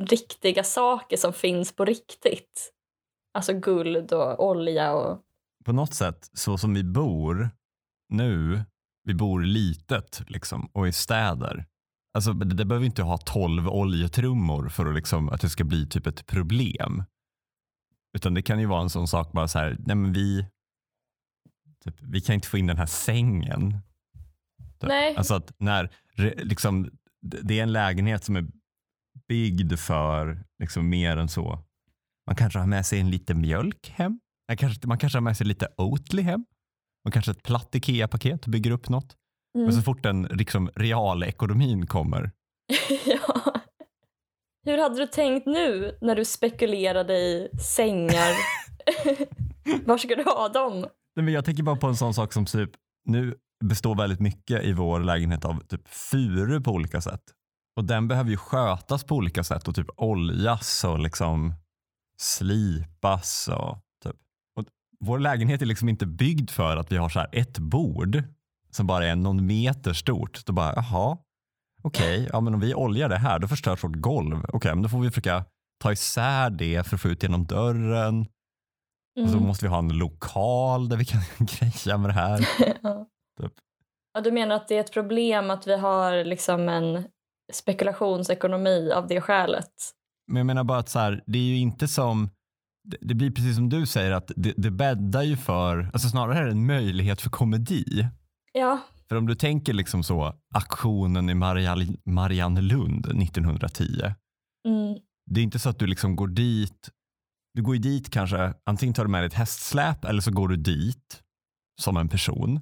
riktiga 0.02 0.64
saker 0.64 1.18
som 1.18 1.34
finns 1.34 1.76
på 1.76 1.86
riktigt. 1.86 2.73
Alltså 3.34 3.54
guld 3.54 4.12
och 4.12 4.50
olja 4.50 4.94
och... 4.94 5.22
På 5.66 5.74
något 5.74 5.94
sätt, 5.94 6.30
så 6.34 6.58
som 6.58 6.74
vi 6.74 6.84
bor 6.84 7.50
nu, 8.10 8.64
vi 9.04 9.14
bor 9.14 9.44
litet 9.44 10.24
liksom, 10.28 10.70
och 10.74 10.88
i 10.88 10.92
städer. 10.92 11.66
Alltså, 12.14 12.34
det, 12.34 12.66
behöver 12.66 12.86
inte 12.86 13.04
ha 13.04 13.18
tolv 13.18 13.68
oljetrummor 13.68 14.70
för 14.70 14.86
att, 14.86 14.96
liksom, 14.96 15.30
att 15.30 15.42
det 15.42 15.50
ska 15.50 15.64
bli 15.64 15.88
typ 15.88 16.08
ett 16.08 16.26
problem. 16.26 17.04
Utan 18.18 18.34
det 18.34 18.42
kan 18.42 18.60
ju 18.60 18.66
vara 18.66 18.82
en 18.82 18.90
sån 18.90 19.08
sak 19.08 19.32
bara 19.32 19.48
så 19.48 19.60
här, 19.60 19.78
nej 19.80 19.96
men 19.96 20.14
vi, 20.14 20.46
typ, 21.84 21.96
vi 22.02 22.22
kan 22.22 22.36
inte 22.36 22.48
få 22.48 22.58
in 22.58 22.68
den 22.68 22.78
här 22.78 22.86
sängen. 22.86 23.72
Typ. 24.80 24.90
Nej. 24.90 25.16
Alltså 25.16 25.36
att 25.36 25.54
när 25.58 25.90
liksom, 26.38 26.90
det 27.22 27.60
är 27.60 27.64
en 27.64 27.72
lägenhet 27.72 28.24
som 28.24 28.36
är 28.36 28.48
byggd 29.28 29.80
för 29.80 30.44
liksom 30.60 30.90
mer 30.90 31.18
än 31.18 31.30
så. 31.30 31.60
Man 32.28 32.36
kanske 32.36 32.60
har 32.60 32.68
med 32.68 32.86
sig 32.86 33.00
en 33.00 33.12
liten 33.12 33.42
mjölk 33.42 33.90
hem. 33.90 34.20
Man 34.48 34.58
kanske, 34.58 34.88
man 34.88 34.98
kanske 34.98 35.18
har 35.18 35.24
med 35.24 35.38
sig 35.38 35.48
lite 35.48 35.68
Oatly 35.78 36.22
hem. 36.22 36.46
Och 37.08 37.14
kanske 37.14 37.32
ett 37.32 37.44
platt 37.44 37.76
IKEA-paket 37.76 38.48
bygger 38.48 38.72
upp 38.72 38.90
något. 38.90 39.16
Mm. 39.56 39.66
Men 39.66 39.76
så 39.76 39.82
fort 39.82 40.04
den 40.04 40.24
liksom, 40.24 40.70
realekonomin 40.76 41.88
kommer. 41.88 42.32
ja. 43.06 43.54
Hur 44.66 44.78
hade 44.78 44.98
du 44.98 45.08
tänkt 45.08 45.46
nu 45.46 45.98
när 46.02 46.16
du 46.16 46.26
spekulerade 46.26 47.14
i 47.14 47.50
sängar? 47.76 48.34
Var 49.86 49.98
ska 49.98 50.16
du 50.16 50.24
ha 50.24 50.50
dem? 50.50 50.80
Nej, 51.16 51.26
men 51.26 51.34
jag 51.34 51.46
tänker 51.46 51.64
bara 51.64 51.76
på 51.76 51.88
en 51.88 51.96
sån 51.96 52.14
sak 52.14 52.34
som 52.34 52.46
typ, 52.46 52.72
nu 53.06 53.36
består 53.66 53.96
väldigt 53.96 54.20
mycket 54.20 54.64
i 54.64 54.74
vår 54.74 55.00
lägenhet 55.00 55.46
av 55.46 55.60
typ 55.68 55.88
furu 55.88 56.62
på 56.62 56.72
olika 56.72 57.02
sätt. 57.02 57.22
Och 57.76 57.86
den 57.86 58.08
behöver 58.08 58.30
ju 58.30 58.38
skötas 58.38 59.04
på 59.04 59.16
olika 59.16 59.44
sätt 59.44 59.68
och 59.68 59.76
typ 59.76 59.88
oljas 59.98 60.84
och 60.84 61.00
liksom 61.00 61.54
slipas 62.24 63.48
och 63.48 63.78
typ. 64.04 64.16
Och 64.56 64.66
vår 65.00 65.20
lägenhet 65.20 65.62
är 65.62 65.66
liksom 65.66 65.90
inte 65.90 66.06
byggd 66.06 66.50
för 66.50 66.78
att 66.78 66.92
vi 66.92 66.98
har 66.98 67.10
så 67.10 67.20
här 67.20 67.30
ett 67.32 67.58
bord 67.58 68.24
som 68.72 68.88
bara 68.88 69.06
är 69.06 69.16
någon 69.16 69.46
meter 69.46 69.94
stort. 69.94 70.46
Då 70.46 70.54
bara, 70.54 70.74
jaha, 70.76 71.18
okej, 71.84 72.18
okay, 72.18 72.30
ja 72.34 72.42
men 72.42 72.54
om 72.54 72.60
vi 72.60 72.76
oljar 72.76 73.10
det 73.10 73.18
här 73.18 73.40
då 73.40 73.48
förstörs 73.48 73.84
vårt 73.84 73.96
golv. 73.96 74.38
Okej, 74.38 74.58
okay, 74.58 74.74
men 74.74 74.84
då 74.84 74.90
får 74.90 75.00
vi 75.00 75.10
försöka 75.10 75.46
ta 75.80 75.92
isär 75.92 76.50
det 76.50 76.88
för 76.88 76.96
att 76.96 77.02
få 77.02 77.08
ut 77.08 77.24
genom 77.24 77.46
dörren. 77.46 78.28
Mm. 79.18 79.26
Och 79.26 79.30
så 79.30 79.40
måste 79.40 79.66
vi 79.66 79.70
ha 79.70 79.80
en 79.80 79.98
lokal 79.98 80.90
där 80.90 80.98
vi 80.98 81.06
kan 81.06 81.22
greja 81.40 81.98
med 81.98 82.10
det 82.10 82.14
här. 82.14 82.50
ja. 82.82 83.08
Typ. 83.42 83.54
ja, 84.14 84.22
du 84.22 84.32
menar 84.32 84.56
att 84.56 84.68
det 84.68 84.76
är 84.76 84.80
ett 84.80 84.94
problem 84.94 85.50
att 85.50 85.68
vi 85.68 85.78
har 85.78 86.24
liksom 86.24 86.70
en 86.70 87.04
spekulationsekonomi 87.54 88.92
av 88.92 89.08
det 89.08 89.22
skälet? 89.22 89.74
Men 90.28 90.38
jag 90.38 90.46
menar 90.46 90.64
bara 90.64 90.80
att 90.80 90.90
så 90.90 91.00
här, 91.00 91.24
det 91.26 91.38
är 91.38 91.44
ju 91.44 91.58
inte 91.58 91.88
som, 91.88 92.30
det 93.02 93.14
blir 93.14 93.32
precis 93.32 93.56
som 93.56 93.70
du 93.70 93.86
säger 93.86 94.12
att 94.12 94.32
det, 94.36 94.54
det 94.58 94.72
bäddar 94.72 95.24
ju 95.24 95.38
för, 95.38 95.90
alltså 95.94 96.10
snarare 96.10 96.38
är 96.38 96.46
det 96.46 96.52
en 96.52 96.66
möjlighet 96.66 97.22
för 97.22 97.30
komedi. 97.30 98.08
Ja. 98.54 98.80
För 99.10 99.16
om 99.16 99.28
du 99.28 99.36
tänker 99.36 99.74
liksom 99.74 100.04
så, 100.04 100.36
aktionen 100.56 101.30
i 101.30 101.34
Mariannelund 102.06 103.06
1910. 103.06 103.84
Mm. 104.68 105.00
Det 105.26 105.40
är 105.40 105.44
inte 105.44 105.60
så 105.60 105.70
att 105.70 105.80
du 105.80 105.88
liksom 105.88 106.16
går 106.16 106.28
dit, 106.28 106.90
du 107.54 107.62
går 107.62 107.76
ju 107.76 107.82
dit 107.82 108.10
kanske, 108.10 108.54
antingen 108.66 108.94
tar 108.94 109.04
du 109.04 109.10
med 109.10 109.22
dig 109.22 109.28
ett 109.28 109.34
hästsläp 109.34 110.06
eller 110.06 110.22
så 110.22 110.32
går 110.32 110.48
du 110.48 110.56
dit 110.56 111.24
som 111.82 111.98
en 111.98 112.10
person. 112.10 112.60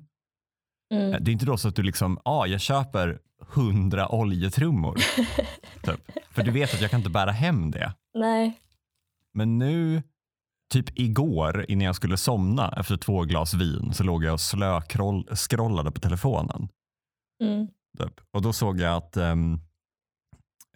Mm. 0.93 1.23
Det 1.23 1.31
är 1.31 1.33
inte 1.33 1.45
då 1.45 1.57
så 1.57 1.67
att 1.67 1.75
du 1.75 1.83
liksom, 1.83 2.19
ja 2.25 2.31
ah, 2.31 2.45
jag 2.45 2.61
köper 2.61 3.19
hundra 3.47 4.11
oljetrummor. 4.11 4.95
typ. 5.83 6.11
För 6.29 6.43
du 6.43 6.51
vet 6.51 6.73
att 6.73 6.81
jag 6.81 6.91
kan 6.91 6.99
inte 6.99 7.09
bära 7.09 7.31
hem 7.31 7.71
det. 7.71 7.93
Nej. 8.13 8.59
Men 9.33 9.57
nu, 9.57 10.03
typ 10.73 10.99
igår 10.99 11.65
innan 11.67 11.85
jag 11.85 11.95
skulle 11.95 12.17
somna 12.17 12.73
efter 12.77 12.97
två 12.97 13.21
glas 13.21 13.53
vin 13.53 13.93
så 13.93 14.03
låg 14.03 14.23
jag 14.23 14.33
och 14.33 14.41
slöskrollade 14.41 15.91
på 15.91 15.99
telefonen. 15.99 16.69
Mm. 17.43 17.67
Typ. 17.97 18.21
Och 18.31 18.41
då 18.41 18.53
såg 18.53 18.79
jag 18.79 18.95
att 18.97 19.17
um, 19.17 19.53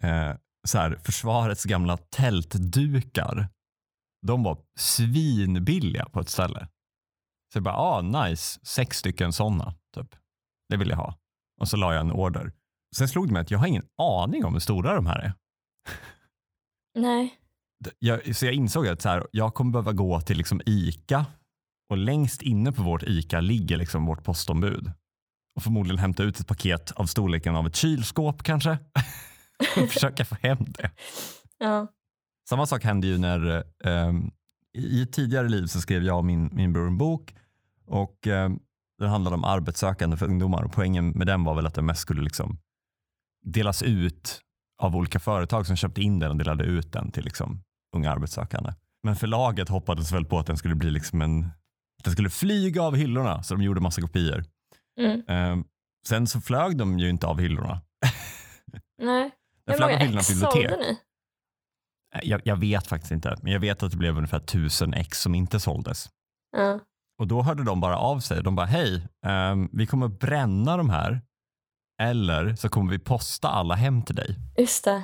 eh, 0.02 0.32
så 0.66 0.78
här, 0.78 1.00
försvarets 1.04 1.64
gamla 1.64 1.96
tältdukar, 1.96 3.48
de 4.26 4.42
var 4.42 4.58
svinbilliga 4.78 6.08
på 6.08 6.20
ett 6.20 6.28
ställe. 6.28 6.68
Så 7.52 7.56
jag 7.56 7.62
bara, 7.62 7.76
ah 7.76 8.00
nice, 8.02 8.60
sex 8.62 8.98
stycken 8.98 9.32
sådana. 9.32 9.74
Typ. 9.94 10.16
Det 10.68 10.76
vill 10.76 10.88
jag 10.88 10.96
ha. 10.96 11.14
Och 11.60 11.68
så 11.68 11.76
la 11.76 11.94
jag 11.94 12.00
en 12.00 12.12
order. 12.12 12.52
Sen 12.96 13.08
slog 13.08 13.26
det 13.26 13.32
mig 13.32 13.42
att 13.42 13.50
jag 13.50 13.58
har 13.58 13.66
ingen 13.66 13.86
aning 13.98 14.44
om 14.44 14.52
hur 14.52 14.60
stora 14.60 14.94
de 14.94 15.06
här 15.06 15.18
är. 15.18 15.32
Nej. 16.94 17.34
Jag, 17.98 18.36
så 18.36 18.46
jag 18.46 18.54
insåg 18.54 18.88
att 18.88 19.02
så 19.02 19.08
här, 19.08 19.26
jag 19.30 19.54
kommer 19.54 19.72
behöva 19.72 19.92
gå 19.92 20.20
till 20.20 20.36
liksom 20.36 20.60
ICA 20.66 21.26
och 21.90 21.96
längst 21.96 22.42
inne 22.42 22.72
på 22.72 22.82
vårt 22.82 23.02
ICA 23.02 23.40
ligger 23.40 23.76
liksom 23.76 24.06
vårt 24.06 24.24
postombud. 24.24 24.92
Och 25.56 25.62
förmodligen 25.62 25.98
hämta 25.98 26.22
ut 26.22 26.40
ett 26.40 26.46
paket 26.46 26.92
av 26.92 27.06
storleken 27.06 27.56
av 27.56 27.66
ett 27.66 27.76
kylskåp 27.76 28.42
kanske. 28.42 28.78
och 29.76 29.88
försöka 29.88 30.24
få 30.24 30.34
hem 30.34 30.58
det. 30.68 30.90
Ja. 31.58 31.86
Samma 32.48 32.66
sak 32.66 32.84
hände 32.84 33.06
ju 33.06 33.18
när 33.18 33.64
um, 33.84 34.30
i 34.78 35.02
ett 35.02 35.12
tidigare 35.12 35.48
liv 35.48 35.66
så 35.66 35.80
skrev 35.80 36.02
jag 36.02 36.16
och 36.16 36.24
min, 36.24 36.50
min 36.52 36.72
bror 36.72 36.86
en 36.86 36.98
bok 36.98 37.34
och 37.86 38.26
um, 38.26 38.60
den 38.98 39.08
handlade 39.08 39.36
om 39.36 39.44
arbetssökande 39.44 40.16
för 40.16 40.26
ungdomar 40.26 40.62
och 40.62 40.72
poängen 40.72 41.10
med 41.10 41.26
den 41.26 41.44
var 41.44 41.54
väl 41.54 41.66
att 41.66 41.74
den 41.74 41.86
mest 41.86 42.00
skulle 42.00 42.22
liksom 42.22 42.58
delas 43.44 43.82
ut 43.82 44.40
av 44.82 44.96
olika 44.96 45.18
företag 45.18 45.66
som 45.66 45.76
köpte 45.76 46.02
in 46.02 46.18
den 46.18 46.30
och 46.30 46.36
delade 46.36 46.64
ut 46.64 46.92
den 46.92 47.12
till 47.12 47.24
liksom 47.24 47.62
unga 47.96 48.10
arbetssökande. 48.10 48.72
Men 49.02 49.16
förlaget 49.16 49.68
hoppades 49.68 50.12
väl 50.12 50.24
på 50.24 50.38
att 50.38 50.46
den 50.46 50.56
skulle 50.56 50.74
bli 50.74 50.90
liksom 50.90 51.22
en 51.22 51.50
den 52.04 52.12
skulle 52.12 52.30
flyga 52.30 52.82
av 52.82 52.96
hyllorna 52.96 53.42
så 53.42 53.54
de 53.54 53.62
gjorde 53.62 53.80
massa 53.80 54.00
kopior. 54.00 54.44
Mm. 55.00 55.52
Um, 55.52 55.64
sen 56.08 56.26
så 56.26 56.40
flög 56.40 56.76
de 56.76 56.98
ju 56.98 57.10
inte 57.10 57.26
av 57.26 57.40
hyllorna. 57.40 57.80
Nej. 59.02 59.30
Hur 59.66 59.80
många 59.80 59.98
ex 59.98 60.26
sålde 60.26 60.76
ni? 60.76 60.98
Jag, 62.22 62.40
jag, 62.44 62.56
vet 62.56 62.86
faktiskt 62.86 63.12
inte, 63.12 63.36
men 63.42 63.52
jag 63.52 63.60
vet 63.60 63.82
att 63.82 63.90
det 63.90 63.96
blev 63.96 64.16
ungefär 64.16 64.38
tusen 64.38 64.94
ex 64.94 65.20
som 65.20 65.34
inte 65.34 65.60
såldes. 65.60 66.10
Ja. 66.56 66.80
Och 67.18 67.26
då 67.26 67.42
hörde 67.42 67.64
de 67.64 67.80
bara 67.80 67.96
av 67.98 68.20
sig. 68.20 68.42
De 68.42 68.56
bara, 68.56 68.66
hej, 68.66 69.08
um, 69.26 69.68
vi 69.72 69.86
kommer 69.86 70.08
bränna 70.08 70.76
de 70.76 70.90
här 70.90 71.20
eller 72.02 72.54
så 72.54 72.68
kommer 72.68 72.90
vi 72.90 72.98
posta 72.98 73.48
alla 73.48 73.74
hem 73.74 74.02
till 74.02 74.14
dig. 74.14 74.36
Just 74.58 74.84
det. 74.84 75.02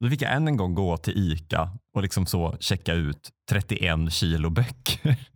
Då 0.00 0.10
fick 0.10 0.22
jag 0.22 0.32
än 0.32 0.48
en 0.48 0.56
gång 0.56 0.74
gå 0.74 0.96
till 0.96 1.32
ICA 1.32 1.70
och 1.94 2.02
liksom 2.02 2.26
så 2.26 2.56
checka 2.60 2.94
ut 2.94 3.30
31 3.50 4.12
kilo 4.12 4.50
böcker. 4.50 5.16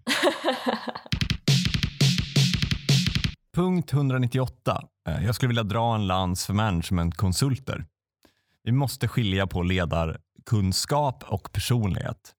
Punkt 3.54 3.92
198. 3.92 4.84
Eh, 5.08 5.24
jag 5.24 5.34
skulle 5.34 5.48
vilja 5.48 5.62
dra 5.62 5.94
en 5.94 6.06
lans 6.06 6.46
för 6.46 6.54
managementkonsulter. 6.54 7.86
Vi 8.62 8.72
måste 8.72 9.08
skilja 9.08 9.46
på 9.46 9.62
ledarkunskap 9.62 11.24
och 11.26 11.52
personlighet. 11.52 12.34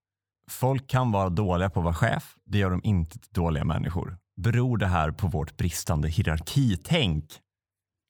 Folk 0.52 0.88
kan 0.88 1.12
vara 1.12 1.30
dåliga 1.30 1.70
på 1.70 1.80
att 1.80 1.84
vara 1.84 1.94
chef. 1.94 2.36
Det 2.46 2.58
gör 2.58 2.70
de 2.70 2.82
inte 2.84 3.20
till 3.20 3.32
dåliga 3.34 3.64
människor. 3.64 4.18
Beror 4.36 4.78
det 4.78 4.88
här 4.88 5.12
på 5.12 5.28
vårt 5.28 5.58
bristande 5.58 6.10
hierarkitänk? 6.10 7.26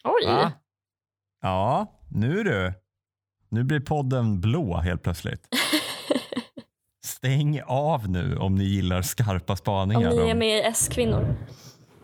Oj! 0.04 0.25
Va? 0.27 0.51
Ja, 1.41 1.99
nu 2.10 2.43
du. 2.43 2.73
Nu 3.49 3.63
blir 3.63 3.80
podden 3.80 4.41
blå 4.41 4.77
helt 4.77 5.04
plötsligt. 5.04 5.47
Stäng 7.06 7.62
av 7.62 8.10
nu 8.10 8.38
om 8.38 8.56
ni 8.56 8.63
gillar 8.63 9.01
skarpa 9.01 9.56
spaningar. 9.56 10.12
Om 10.12 10.17
ni 10.17 10.30
är 10.30 10.36
med 10.36 10.58
i 10.58 10.62
S-kvinnor. 10.62 11.36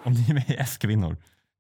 Om 0.04 0.14
ni 0.14 0.30
är 0.30 0.34
med 0.34 0.50
i 0.50 0.56
S-kvinnor. 0.56 1.18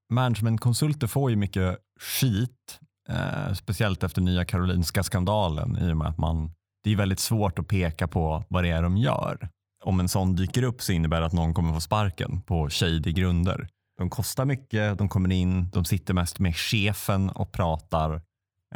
Managementkonsulter 0.09 1.07
får 1.07 1.29
ju 1.29 1.35
mycket 1.35 1.77
skit, 1.99 2.79
eh, 3.09 3.53
speciellt 3.53 4.03
efter 4.03 4.21
nya 4.21 4.45
Karolinska 4.45 5.03
skandalen 5.03 5.77
i 5.77 5.91
och 5.91 5.97
med 5.97 6.07
att 6.07 6.17
man, 6.17 6.51
det 6.87 6.93
är 6.93 6.95
väldigt 6.95 7.19
svårt 7.19 7.59
att 7.59 7.67
peka 7.67 8.07
på 8.07 8.43
vad 8.47 8.63
det 8.63 8.69
är 8.69 8.81
de 8.81 8.97
gör. 8.97 9.49
Om 9.83 9.99
en 9.99 10.09
sån 10.09 10.35
dyker 10.35 10.63
upp 10.63 10.81
så 10.81 10.91
innebär 10.91 11.19
det 11.19 11.25
att 11.25 11.33
någon 11.33 11.53
kommer 11.53 11.73
få 11.73 11.81
sparken 11.81 12.41
på 12.41 12.69
shady 12.69 13.11
grunder. 13.11 13.67
De 13.97 14.09
kostar 14.09 14.45
mycket, 14.45 14.97
de 14.97 15.09
kommer 15.09 15.31
in, 15.31 15.69
de 15.69 15.85
sitter 15.85 16.13
mest 16.13 16.39
med 16.39 16.55
chefen 16.55 17.29
och 17.29 17.51
pratar. 17.51 18.21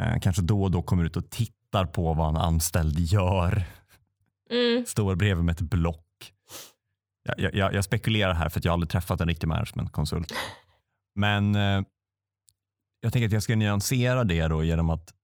Eh, 0.00 0.20
kanske 0.20 0.42
då 0.42 0.62
och 0.62 0.70
då 0.70 0.82
kommer 0.82 1.04
ut 1.04 1.16
och 1.16 1.30
tittar 1.30 1.86
på 1.86 2.14
vad 2.14 2.28
en 2.28 2.36
anställd 2.36 2.98
gör. 2.98 3.64
Mm. 4.50 4.86
Står 4.86 5.14
bredvid 5.14 5.44
med 5.44 5.52
ett 5.52 5.60
block. 5.60 6.32
Jag, 7.24 7.54
jag, 7.54 7.74
jag, 7.74 7.84
spekulerar 7.84 8.34
här 8.34 8.48
för 8.48 8.60
att 8.60 8.64
jag 8.64 8.72
aldrig 8.72 8.90
träffat 8.90 9.20
en 9.20 9.28
riktig 9.28 9.46
managementkonsult. 9.46 10.32
Men 11.14 11.54
eh, 11.54 11.82
jag 13.00 13.12
tänker 13.12 13.26
att 13.26 13.32
jag 13.32 13.42
ska 13.42 13.56
nyansera 13.56 14.24
det 14.24 14.46
då 14.46 14.64
genom 14.64 14.90
att 14.90 15.14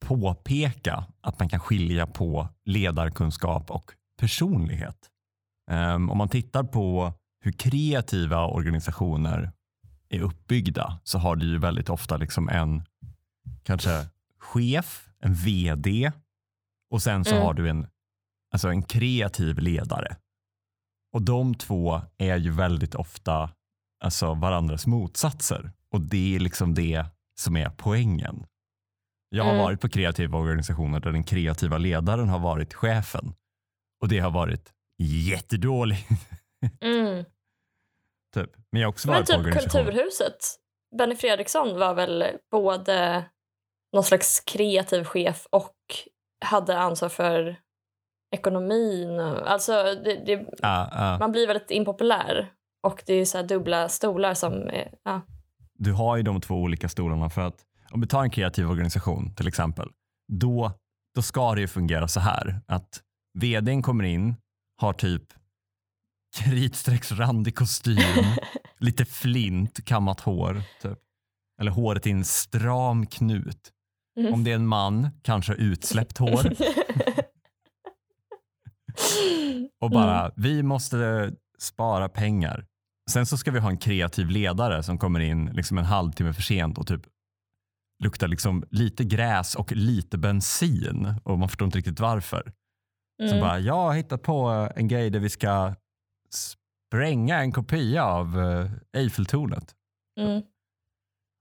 påpeka 0.00 1.04
att 1.20 1.38
man 1.38 1.48
kan 1.48 1.60
skilja 1.60 2.06
på 2.06 2.48
ledarkunskap 2.64 3.70
och 3.70 3.92
personlighet. 4.20 4.96
Um, 5.70 6.10
om 6.10 6.18
man 6.18 6.28
tittar 6.28 6.64
på 6.64 7.12
hur 7.40 7.52
kreativa 7.52 8.46
organisationer 8.46 9.52
är 10.08 10.20
uppbyggda 10.20 11.00
så 11.04 11.18
har 11.18 11.36
du 11.36 11.46
ju 11.46 11.58
väldigt 11.58 11.88
ofta 11.90 12.16
liksom 12.16 12.48
en 12.48 12.82
kanske 13.62 14.06
chef, 14.38 15.08
en 15.20 15.34
vd 15.34 16.12
och 16.90 17.02
sen 17.02 17.24
så 17.24 17.34
Mm. 17.34 17.44
har 17.46 17.54
du 17.54 17.68
en, 17.68 17.86
alltså 18.52 18.68
en 18.68 18.82
kreativ 18.82 19.58
ledare. 19.58 20.16
Och 21.12 21.22
de 21.22 21.54
två 21.54 22.00
är 22.18 22.36
ju 22.36 22.50
väldigt 22.50 22.94
ofta 22.94 23.50
alltså 24.04 24.34
varandras 24.34 24.86
motsatser 24.86 25.72
och 25.92 26.00
det 26.00 26.36
är 26.36 26.40
liksom 26.40 26.74
det 26.74 27.04
som 27.40 27.56
är 27.56 27.70
poängen. 27.70 28.46
Jag 29.28 29.44
har 29.44 29.50
Mm. 29.50 29.62
varit 29.62 29.80
på 29.80 29.88
kreativa 29.88 30.38
organisationer 30.38 31.00
där 31.00 31.12
den 31.12 31.22
kreativa 31.24 31.78
ledaren 31.78 32.28
har 32.28 32.38
varit 32.38 32.74
chefen 32.74 33.34
och 34.02 34.08
det 34.08 34.18
har 34.18 34.30
varit 34.30 34.72
jättedåligt. 35.02 36.08
Mm. 36.80 37.24
Typ. 38.34 38.50
Men 38.72 38.80
jag 38.80 38.88
har 38.88 38.92
också 38.92 39.08
Men 39.08 39.14
varit 39.14 39.26
på 39.26 39.32
typ 39.32 39.38
organisationer. 39.46 39.84
Kulturhuset. 39.84 40.38
Benny 40.98 41.14
Fredriksson 41.16 41.78
var 41.78 41.94
väl 41.94 42.24
både 42.50 43.24
någon 43.92 44.04
slags 44.04 44.40
kreativ 44.40 45.04
chef 45.04 45.46
och 45.50 45.74
hade 46.44 46.78
ansvar 46.78 47.08
för 47.08 47.56
ekonomin. 48.36 49.20
Alltså, 49.20 49.72
det, 49.72 50.22
det, 50.26 50.32
Ja, 50.62 50.88
ja. 50.92 51.18
man 51.18 51.32
blir 51.32 51.46
väldigt 51.46 51.70
impopulär. 51.70 52.52
Och 52.86 53.02
det 53.06 53.14
är 53.14 53.24
så 53.24 53.38
här 53.38 53.44
dubbla 53.44 53.88
stolar 53.88 54.34
som 54.34 54.52
är... 54.52 54.94
Ja. 55.04 55.20
Du 55.74 55.92
har 55.92 56.16
ju 56.16 56.22
de 56.22 56.40
två 56.40 56.54
olika 56.54 56.88
stolarna 56.88 57.30
för 57.30 57.40
att 57.42 57.64
om 57.90 58.00
vi 58.00 58.06
tar 58.06 58.22
en 58.22 58.30
kreativ 58.30 58.70
organisation 58.70 59.34
till 59.34 59.48
exempel, 59.48 59.88
då, 60.32 60.72
då 61.14 61.22
ska 61.22 61.54
det 61.54 61.60
ju 61.60 61.68
fungera 61.68 62.08
så 62.08 62.20
här 62.20 62.60
att 62.66 63.02
vdn 63.38 63.82
kommer 63.82 64.04
in, 64.04 64.34
har 64.80 64.92
typ 64.92 65.22
kritstrecksrandig 66.36 67.56
kostym, 67.56 68.24
lite 68.78 69.04
flint, 69.04 69.84
kammat 69.84 70.20
hår, 70.20 70.62
typ. 70.82 70.98
eller 71.60 71.70
håret 71.70 72.06
i 72.06 72.10
en 72.10 72.24
stram 72.24 73.06
knut. 73.06 73.72
Mm. 74.20 74.34
Om 74.34 74.44
det 74.44 74.50
är 74.50 74.54
en 74.54 74.66
man, 74.66 75.08
kanske 75.22 75.54
utsläppt 75.54 76.18
hår 76.18 76.52
och 79.80 79.90
bara 79.90 80.32
vi 80.36 80.62
måste 80.62 81.32
spara 81.58 82.08
pengar. 82.08 82.66
Sen 83.10 83.26
så 83.26 83.38
ska 83.38 83.50
vi 83.50 83.58
ha 83.58 83.70
en 83.70 83.78
kreativ 83.78 84.28
ledare 84.28 84.82
som 84.82 84.98
kommer 84.98 85.20
in 85.20 85.46
liksom 85.46 85.78
en 85.78 85.84
halvtimme 85.84 86.32
för 86.32 86.42
sent 86.42 86.78
och 86.78 86.86
typ 86.86 87.02
luktar 88.04 88.28
liksom 88.28 88.64
lite 88.70 89.04
gräs 89.04 89.54
och 89.54 89.72
lite 89.72 90.18
bensin 90.18 91.14
och 91.24 91.38
man 91.38 91.48
förstår 91.48 91.66
inte 91.66 91.78
riktigt 91.78 92.00
varför. 92.00 92.52
Mm. 93.22 93.32
Så 93.32 93.40
bara, 93.40 93.58
jag 93.58 93.74
har 93.74 93.94
hittat 93.94 94.22
på 94.22 94.68
en 94.76 94.88
grej 94.88 95.10
där 95.10 95.20
vi 95.20 95.30
ska 95.30 95.74
spränga 96.88 97.38
en 97.38 97.52
kopia 97.52 98.04
av 98.04 98.40
eh, 98.40 98.70
Eiffeltornet. 98.92 99.74
Mm. 100.20 100.42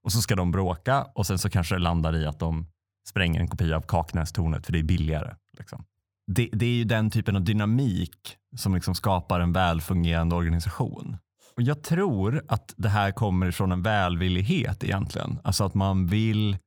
Och 0.03 0.11
så 0.11 0.21
ska 0.21 0.35
de 0.35 0.51
bråka 0.51 1.07
och 1.15 1.27
sen 1.27 1.39
så 1.39 1.49
kanske 1.49 1.75
det 1.75 1.79
landar 1.79 2.15
i 2.15 2.25
att 2.25 2.39
de 2.39 2.67
spränger 3.07 3.39
en 3.39 3.47
kopia 3.47 3.77
av 3.77 3.81
Kaknästornet 3.81 4.65
för 4.65 4.73
det 4.73 4.79
är 4.79 4.83
billigare. 4.83 5.35
Liksom. 5.57 5.85
Det, 6.27 6.49
det 6.53 6.65
är 6.65 6.73
ju 6.73 6.83
den 6.83 7.11
typen 7.11 7.35
av 7.35 7.41
dynamik 7.41 8.37
som 8.57 8.75
liksom 8.75 8.95
skapar 8.95 9.39
en 9.39 9.53
välfungerande 9.53 10.35
organisation. 10.35 11.17
Och 11.57 11.63
Jag 11.63 11.83
tror 11.83 12.43
att 12.47 12.73
det 12.77 12.89
här 12.89 13.11
kommer 13.11 13.51
från 13.51 13.71
en 13.71 13.81
välvillighet 13.81 14.83
egentligen. 14.83 15.39
Alltså 15.43 15.63
att 15.63 15.73
man 15.73 16.07
vill 16.07 16.57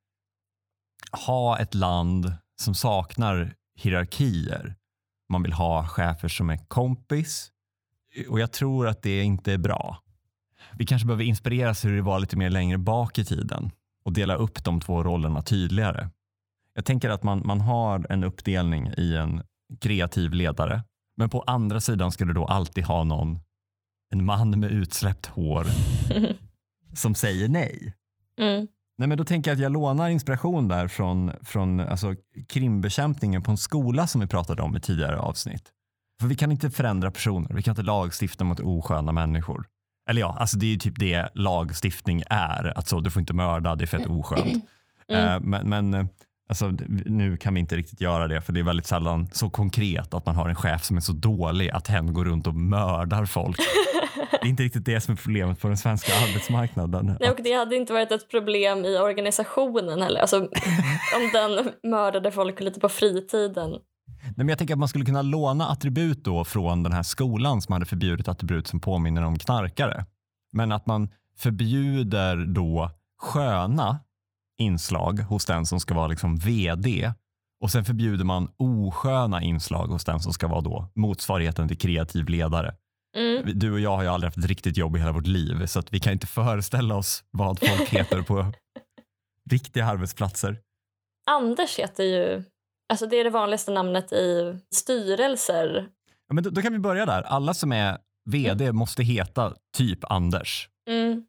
ha 1.26 1.59
ett 1.59 1.74
land 1.74 2.33
som 2.62 2.74
saknar 2.74 3.55
hierarkier. 3.76 4.74
Man 5.29 5.42
vill 5.42 5.53
ha 5.53 5.87
chefer 5.87 6.29
som 6.29 6.50
är 6.50 6.57
kompis. 6.68 7.50
Och 8.29 8.40
jag 8.40 8.53
tror 8.53 8.88
att 8.88 9.03
det 9.03 9.22
inte 9.22 9.53
är 9.53 9.59
bra. 9.59 10.03
Vi 10.72 10.87
kanske 10.87 11.07
behöver 11.07 11.24
inspireras 11.24 11.85
hur 11.85 11.96
det 11.96 12.03
var 12.03 12.20
lite 12.20 12.37
mer 12.37 12.50
längre 12.50 12.79
bak 12.79 13.18
i 13.18 13.24
tiden 13.24 13.70
och 14.05 14.12
dela 14.12 14.35
upp 14.35 14.64
de 14.64 14.81
två 14.81 15.03
rollerna 15.03 15.42
tydligare. 15.42 16.11
Jag 16.74 16.85
tänker 16.85 17.11
att 17.11 17.22
man, 17.22 17.42
man 17.44 17.61
har 17.61 18.07
en 18.11 18.24
uppdelning 18.24 18.92
i 18.96 19.16
en 19.16 19.42
kreativ 19.81 20.33
ledare, 20.33 20.83
men 21.16 21.31
på 21.31 21.42
andra 21.42 21.81
sidan 21.81 22.12
ska 22.12 22.24
du 22.24 22.33
då 22.33 22.44
alltid 22.44 22.85
ha 22.85 23.05
någon, 23.05 23.38
en 24.11 24.25
man 24.25 24.61
med 24.61 24.70
utsläppt 24.70 25.27
hår 25.27 25.66
som 26.94 27.14
säger 27.14 27.49
nej. 27.49 27.94
Mm. 28.38 28.66
Nej, 28.99 29.09
men 29.09 29.18
då 29.18 29.25
tänker 29.25 29.51
jag 29.51 29.57
att 29.57 29.62
jag 29.62 29.73
lånar 29.73 30.09
inspiration 30.09 30.68
där 30.68 30.88
från, 30.88 31.33
från 31.42 31.81
alltså, 31.81 32.14
krimbekämpningen 32.49 33.42
på 33.42 33.51
en 33.51 33.57
skola 33.57 34.07
som 34.07 34.20
vi 34.20 34.27
pratade 34.27 34.62
om 34.62 34.77
i 34.77 34.81
tidigare 34.81 35.18
avsnitt. 35.18 35.64
För 36.20 36.29
vi 36.29 36.35
kan 36.35 36.53
inte 36.53 36.70
förändra 36.70 37.11
personer, 37.11 37.55
vi 37.55 37.62
kan 37.62 37.73
inte 37.73 37.83
lagstifta 37.83 38.44
mot 38.44 38.61
osköna 38.61 39.12
människor. 39.12 39.66
Eller 40.11 40.20
ja, 40.20 40.37
alltså 40.38 40.59
det 40.59 40.66
är 40.66 40.70
ju 40.70 40.77
typ 40.77 40.99
det 40.99 41.29
lagstiftning 41.35 42.23
är. 42.31 42.79
Att 42.79 42.88
så, 42.88 43.01
du 43.01 43.11
får 43.11 43.20
inte 43.20 43.33
mörda, 43.33 43.75
det 43.75 43.85
är 43.85 43.87
fett 43.87 44.07
oskönt. 44.07 44.64
Mm. 45.09 45.29
Eh, 45.29 45.40
men 45.40 45.68
men 45.68 45.94
eh, 45.94 46.07
alltså, 46.50 46.72
nu 47.06 47.36
kan 47.36 47.54
vi 47.54 47.60
inte 47.60 47.76
riktigt 47.76 48.00
göra 48.00 48.28
det 48.28 48.40
för 48.40 48.52
det 48.52 48.60
är 48.60 48.64
väldigt 48.64 48.86
sällan 48.86 49.28
så 49.32 49.50
konkret 49.50 50.14
att 50.14 50.26
man 50.26 50.34
har 50.34 50.48
en 50.48 50.54
chef 50.54 50.84
som 50.84 50.96
är 50.96 51.00
så 51.00 51.12
dålig 51.12 51.70
att 51.70 51.86
hen 51.86 52.12
går 52.12 52.24
runt 52.24 52.46
och 52.46 52.54
mördar 52.54 53.24
folk. 53.24 53.56
Det 54.30 54.46
är 54.46 54.50
inte 54.50 54.62
riktigt 54.62 54.84
det 54.84 55.00
som 55.00 55.12
är 55.12 55.16
problemet 55.16 55.60
på 55.60 55.68
den 55.68 55.76
svenska 55.76 56.12
arbetsmarknaden. 56.14 57.16
Nej, 57.20 57.30
och 57.30 57.42
det 57.42 57.52
hade 57.52 57.76
inte 57.76 57.92
varit 57.92 58.12
ett 58.12 58.30
problem 58.30 58.84
i 58.84 58.98
organisationen 58.98 60.02
heller. 60.02 60.20
Alltså, 60.20 60.36
om 61.16 61.30
den 61.32 61.70
mördade 61.90 62.30
folk 62.30 62.60
lite 62.60 62.80
på 62.80 62.88
fritiden. 62.88 63.70
Nej, 64.22 64.32
men 64.36 64.48
jag 64.48 64.58
tänker 64.58 64.74
att 64.74 64.78
man 64.78 64.88
skulle 64.88 65.04
kunna 65.04 65.22
låna 65.22 65.66
attribut 65.66 66.24
då 66.24 66.44
från 66.44 66.82
den 66.82 66.92
här 66.92 67.02
skolan 67.02 67.62
som 67.62 67.72
hade 67.72 67.86
förbjudit 67.86 68.28
attribut 68.28 68.66
som 68.66 68.80
påminner 68.80 69.22
om 69.22 69.38
knarkare. 69.38 70.04
Men 70.52 70.72
att 70.72 70.86
man 70.86 71.08
förbjuder 71.38 72.36
då 72.36 72.90
sköna 73.18 73.98
inslag 74.61 75.18
hos 75.18 75.46
den 75.46 75.66
som 75.66 75.81
ska 75.81 75.94
vara 75.94 76.07
liksom 76.07 76.37
vd 76.37 77.12
och 77.61 77.70
sen 77.70 77.85
förbjuder 77.85 78.25
man 78.25 78.49
osköna 78.57 79.42
inslag 79.42 79.87
hos 79.87 80.05
den 80.05 80.20
som 80.20 80.33
ska 80.33 80.49
vara 80.49 80.61
då 80.61 80.88
motsvarigheten 80.94 81.68
till 81.68 81.79
kreativ 81.79 82.29
ledare. 82.29 82.75
Mm. 83.16 83.59
Du 83.59 83.73
och 83.73 83.81
jag 83.81 83.96
har 83.96 84.03
ju 84.03 84.09
aldrig 84.09 84.27
haft 84.27 84.38
ett 84.38 84.44
riktigt 84.44 84.77
jobb 84.77 84.96
i 84.96 84.99
hela 84.99 85.12
vårt 85.12 85.27
liv 85.27 85.66
så 85.66 85.79
att 85.79 85.92
vi 85.92 86.01
kan 86.01 86.12
inte 86.12 86.27
föreställa 86.27 86.94
oss 86.94 87.25
vad 87.31 87.59
folk 87.59 87.88
heter 87.88 88.23
på 88.23 88.53
riktiga 89.51 89.87
arbetsplatser. 89.87 90.57
Anders 91.31 91.79
heter 91.79 92.05
ju... 92.05 92.42
Alltså 92.88 93.07
det 93.07 93.16
är 93.16 93.25
det 93.25 93.31
vanligaste 93.31 93.70
namnet 93.70 94.12
i 94.12 94.59
styrelser. 94.75 95.88
Ja, 96.29 96.35
men 96.35 96.44
då, 96.44 96.51
då 96.51 96.62
kan 96.62 96.73
vi 96.73 96.79
börja 96.79 97.07
där. 97.07 97.23
Alla 97.23 97.55
som 97.55 97.73
är 97.73 97.99
vd 98.31 98.73
måste 98.73 99.03
heta 99.03 99.55
typ 99.77 100.05
Anders. 100.05 100.68
Mm. 100.90 101.27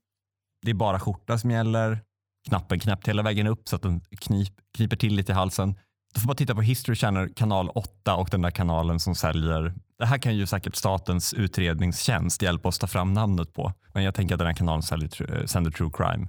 Det 0.62 0.72
är 0.72 0.76
bara 0.76 1.00
skjorta 1.00 1.38
som 1.38 1.52
gäller. 1.52 2.00
Knappen 2.47 2.80
knäppt 2.80 3.08
hela 3.08 3.21
vägen 3.21 3.47
upp 3.47 3.67
så 3.67 3.75
att 3.75 3.82
den 3.82 4.01
knip, 4.01 4.54
kniper 4.77 4.95
till 4.95 5.15
lite 5.15 5.32
i 5.32 5.36
halsen. 5.36 5.75
Du 6.13 6.19
får 6.19 6.27
bara 6.27 6.36
titta 6.36 6.56
på 6.56 6.62
History 6.62 6.95
Channel 6.95 7.34
kanal 7.34 7.69
8 7.69 8.15
och 8.15 8.30
den 8.32 8.41
där 8.41 8.51
kanalen 8.51 8.99
som 8.99 9.15
säljer. 9.15 9.73
Det 9.97 10.06
här 10.06 10.17
kan 10.17 10.36
ju 10.36 10.45
säkert 10.45 10.75
statens 10.75 11.34
utredningstjänst 11.34 12.41
hjälpa 12.41 12.69
oss 12.69 12.80
ta 12.80 12.88
fram 12.88 13.13
namnet 13.13 13.54
på. 13.54 13.73
Men 13.93 14.04
jag 14.04 14.15
tänker 14.15 14.36
att 14.36 14.39
den 14.39 14.47
här 14.47 14.54
kanalen 14.54 14.84
säljer, 14.84 15.10
tr- 15.10 15.45
sänder 15.45 15.71
true 15.71 15.91
crime. 15.93 16.27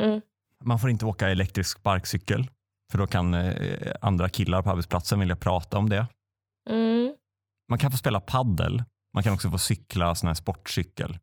Mm. 0.00 0.20
Man 0.64 0.78
får 0.78 0.90
inte 0.90 1.06
åka 1.06 1.28
elektrisk 1.28 1.78
sparkcykel 1.78 2.48
för 2.90 2.98
då 2.98 3.06
kan 3.06 3.34
eh, 3.34 3.92
andra 4.00 4.28
killar 4.28 4.62
på 4.62 4.70
arbetsplatsen 4.70 5.20
vilja 5.20 5.36
prata 5.36 5.78
om 5.78 5.88
det. 5.88 6.06
Mm. 6.70 7.14
Man 7.68 7.78
kan 7.78 7.90
få 7.90 7.96
spela 7.96 8.20
paddel. 8.20 8.82
Man 9.14 9.22
kan 9.22 9.34
också 9.34 9.50
få 9.50 9.58
cykla 9.58 10.14
sån 10.14 10.26
här 10.26 10.34
sportcykel. 10.34 11.18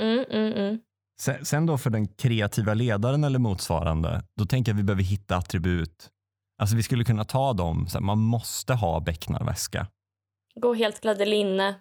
Mm, 0.00 0.24
mm, 0.30 0.52
mm. 0.52 0.78
Sen, 1.20 1.44
sen 1.44 1.66
då 1.66 1.78
för 1.78 1.90
den 1.90 2.06
kreativa 2.08 2.74
ledaren 2.74 3.24
eller 3.24 3.38
motsvarande, 3.38 4.22
då 4.36 4.46
tänker 4.46 4.72
jag 4.72 4.76
att 4.76 4.80
vi 4.80 4.84
behöver 4.84 5.02
hitta 5.02 5.36
attribut. 5.36 6.10
Alltså 6.58 6.76
vi 6.76 6.82
skulle 6.82 7.04
kunna 7.04 7.24
ta 7.24 7.52
dem, 7.52 7.86
så 7.88 7.98
här, 7.98 8.04
man 8.04 8.18
måste 8.18 8.74
ha 8.74 9.00
becknarväska. 9.00 9.86
Gå 10.60 10.74
helt 10.74 11.00
klädd 11.00 11.20
i 11.22 11.26
linne. 11.26 11.74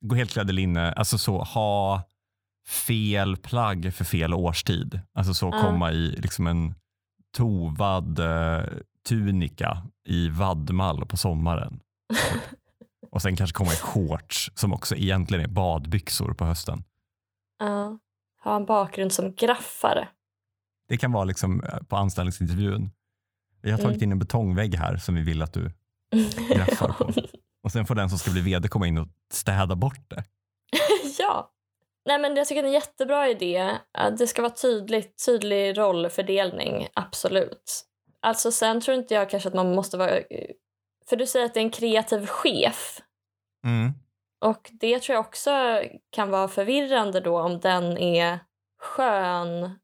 Gå 0.00 0.14
helt 0.14 0.30
klädd 0.30 0.50
i 0.50 0.52
linne, 0.52 0.92
alltså 0.92 1.18
så 1.18 1.42
ha 1.42 2.02
fel 2.68 3.36
plagg 3.36 3.94
för 3.94 4.04
fel 4.04 4.34
årstid. 4.34 5.00
Alltså 5.14 5.34
så 5.34 5.46
Ja. 5.52 5.60
komma 5.60 5.92
i 5.92 6.16
liksom 6.16 6.46
en 6.46 6.74
tovad 7.36 8.18
eh, 8.18 8.64
tunika 9.08 9.82
i 10.08 10.28
vadmal 10.28 11.06
på 11.06 11.16
sommaren. 11.16 11.80
Och 13.10 13.22
sen 13.22 13.36
kanske 13.36 13.54
komma 13.56 13.72
i 13.72 13.76
shorts 13.76 14.50
som 14.54 14.72
också 14.72 14.96
egentligen 14.96 15.44
är 15.44 15.48
badbyxor 15.48 16.34
på 16.34 16.44
hösten. 16.44 16.84
Ja. 17.58 17.98
Ha 18.44 18.56
en 18.56 18.64
bakgrund 18.66 19.12
som 19.12 19.34
graffare. 19.34 20.08
Det 20.88 20.96
kan 20.96 21.12
vara 21.12 21.24
liksom 21.24 21.64
eh, 21.64 21.78
på 21.88 21.96
anställningsintervjun. 21.96 22.90
Vi 23.62 23.70
har 23.70 23.78
tagit 23.78 23.96
Mm. 23.96 24.04
in 24.04 24.12
en 24.12 24.18
betongvägg 24.18 24.74
här 24.74 24.96
som 24.96 25.14
vi 25.14 25.22
vill 25.22 25.42
att 25.42 25.52
du 25.52 25.70
graffar 26.54 26.88
på. 26.92 27.12
Och 27.64 27.72
sen 27.72 27.86
får 27.86 27.94
den 27.94 28.08
som 28.10 28.18
ska 28.18 28.30
bli 28.30 28.40
vd 28.40 28.68
komma 28.68 28.86
in 28.86 28.98
och 28.98 29.08
städa 29.32 29.76
bort 29.76 30.10
det. 30.10 30.24
ja. 31.18 31.48
Nej, 32.06 32.18
men 32.18 32.36
jag 32.36 32.46
tycker 32.48 32.62
det 32.62 32.66
är 32.66 32.70
en 32.70 32.74
jättebra 32.74 33.28
idé. 33.28 33.76
Det 34.18 34.26
ska 34.26 34.42
vara 34.42 34.52
tydligt, 34.52 35.24
tydlig 35.26 35.78
rollfördelning, 35.78 36.88
absolut. 36.94 37.84
Alltså 38.20 38.52
sen 38.52 38.80
tror 38.80 38.96
inte 38.96 39.14
jag 39.14 39.30
kanske 39.30 39.48
att 39.48 39.54
man 39.54 39.74
måste 39.74 39.96
vara... 39.96 40.20
För 41.08 41.16
du 41.16 41.26
säger 41.26 41.46
att 41.46 41.54
det 41.54 41.60
är 41.60 41.64
en 41.64 41.70
kreativ 41.70 42.26
chef. 42.26 43.00
Mm. 43.64 43.92
Och 44.42 44.70
det 44.72 45.00
tror 45.00 45.14
jag 45.14 45.26
också 45.26 45.82
kan 46.10 46.30
vara 46.30 46.48
förvirrande 46.48 47.20
då 47.20 47.40
om 47.40 47.60
den 47.60 47.98
är 47.98 48.38
skön. 48.78 49.78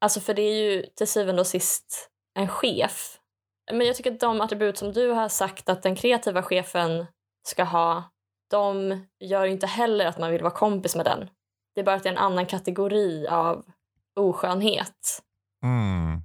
Alltså 0.00 0.20
för 0.20 0.34
det 0.34 0.42
är 0.42 0.54
ju 0.54 0.82
till 0.82 1.08
syvende 1.08 1.40
och 1.40 1.46
sist 1.46 2.10
en 2.34 2.48
chef. 2.48 3.18
Men 3.72 3.86
jag 3.86 3.96
tycker 3.96 4.12
att 4.12 4.20
de 4.20 4.40
attribut 4.40 4.78
som 4.78 4.92
du 4.92 5.10
har 5.10 5.28
sagt 5.28 5.68
att 5.68 5.82
den 5.82 5.96
kreativa 5.96 6.42
chefen 6.42 7.06
ska 7.46 7.64
ha, 7.64 8.02
de 8.50 8.98
gör 9.20 9.44
inte 9.44 9.66
heller 9.66 10.06
att 10.06 10.18
man 10.18 10.30
vill 10.30 10.42
vara 10.42 10.54
kompis 10.54 10.96
med 10.96 11.04
den. 11.04 11.30
Det 11.74 11.80
är 11.80 11.84
bara 11.84 11.96
att 11.96 12.02
det 12.02 12.08
är 12.08 12.12
en 12.12 12.18
annan 12.18 12.46
kategori 12.46 13.26
av 13.26 13.64
oskönhet. 14.16 15.22
Mm. 15.62 16.22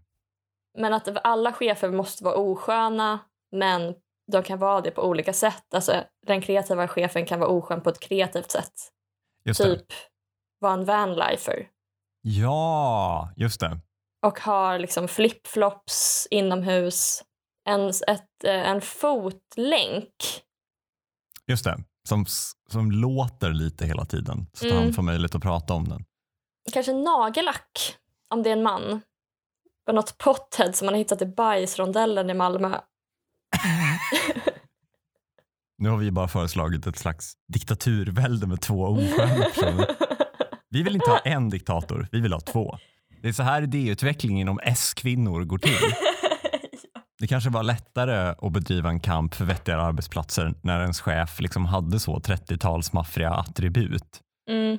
Men 0.78 0.94
att 0.94 1.26
alla 1.26 1.54
chefer 1.54 1.92
måste 1.92 2.24
vara 2.24 2.36
osköna, 2.36 3.20
men 3.52 3.96
de 4.32 4.44
kan 4.44 4.60
vara 4.60 4.82
det 4.82 4.92
på 4.92 5.02
olika 5.04 5.34
sätt. 5.34 5.74
Alltså, 5.74 6.04
den 6.28 6.42
kreativa 6.42 6.88
chefen 6.88 7.26
kan 7.26 7.40
vara 7.40 7.50
oskön 7.50 7.82
på 7.82 7.90
ett 7.90 8.00
kreativt 8.00 8.52
sätt. 8.52 8.74
Just 9.46 9.62
det. 9.64 9.76
Typ 9.78 9.86
vara 10.60 10.74
en 10.74 10.86
vanlifer 10.86 11.68
Ja, 12.22 13.34
just 13.38 13.60
det. 13.60 13.80
och 14.26 14.40
har 14.40 14.80
liksom 14.80 15.08
flipflops 15.08 16.28
inomhus. 16.32 17.24
En, 17.70 17.90
ett, 17.90 18.44
eh, 18.44 18.70
en 18.70 18.82
fotlänk. 18.82 20.14
Just 21.48 21.64
det. 21.64 21.78
Som, 22.08 22.26
som 22.70 22.92
låter 22.92 23.50
lite 23.54 23.86
hela 23.86 24.06
tiden 24.06 24.48
så 24.54 24.66
att 24.66 24.72
Mm. 24.72 24.84
han 24.84 24.94
får 24.94 25.04
möjlighet 25.04 25.36
att 25.36 25.42
prata 25.42 25.74
om 25.74 25.90
den. 25.90 26.06
Kanske 26.74 26.94
nagellack, 26.94 27.96
om 28.30 28.44
det 28.44 28.50
är 28.50 28.54
en 28.54 28.64
man. 28.64 29.02
På 29.86 29.92
något 29.92 30.18
pothead 30.18 30.74
som 30.76 30.86
man 30.86 30.94
har 30.94 31.00
hittat 31.00 31.22
i 31.22 31.26
bajsrondellen 31.26 32.30
i 32.30 32.34
Malmö. 32.34 32.80
Nu 35.78 35.90
har 35.90 35.98
vi 35.98 36.12
bara 36.12 36.28
föreslagit 36.28 36.88
ett 36.88 36.98
slags 36.98 37.34
diktaturvälde 37.54 38.48
med 38.48 38.62
två 38.62 38.84
osköna 38.84 39.44
personer. 39.44 39.88
Vi 40.70 40.84
vill 40.84 40.96
inte 40.96 41.10
ha 41.10 41.20
en 41.20 41.50
diktator, 41.50 42.08
vi 42.12 42.20
vill 42.20 42.34
ha 42.34 42.40
två. 42.40 42.78
Det 43.22 43.28
är 43.28 43.34
så 43.34 43.44
här 43.44 43.62
idéutveckling 43.62 44.42
inom 44.42 44.60
S-kvinnor 44.64 45.44
går 45.44 45.58
till. 45.58 45.94
Det 47.20 47.28
kanske 47.28 47.50
var 47.50 47.64
lättare 47.64 48.36
att 48.42 48.54
bedriva 48.54 48.90
en 48.90 49.00
kamp 49.00 49.36
för 49.36 49.46
vettigare 49.46 49.82
arbetsplatser 49.82 50.54
när 50.62 50.82
ens 50.82 51.02
chef 51.02 51.40
liksom 51.40 51.66
hade 51.66 52.00
så 52.00 52.20
30-tals 52.20 52.94
maffriga 52.94 53.30
attribut. 53.30 54.20
mm. 54.50 54.78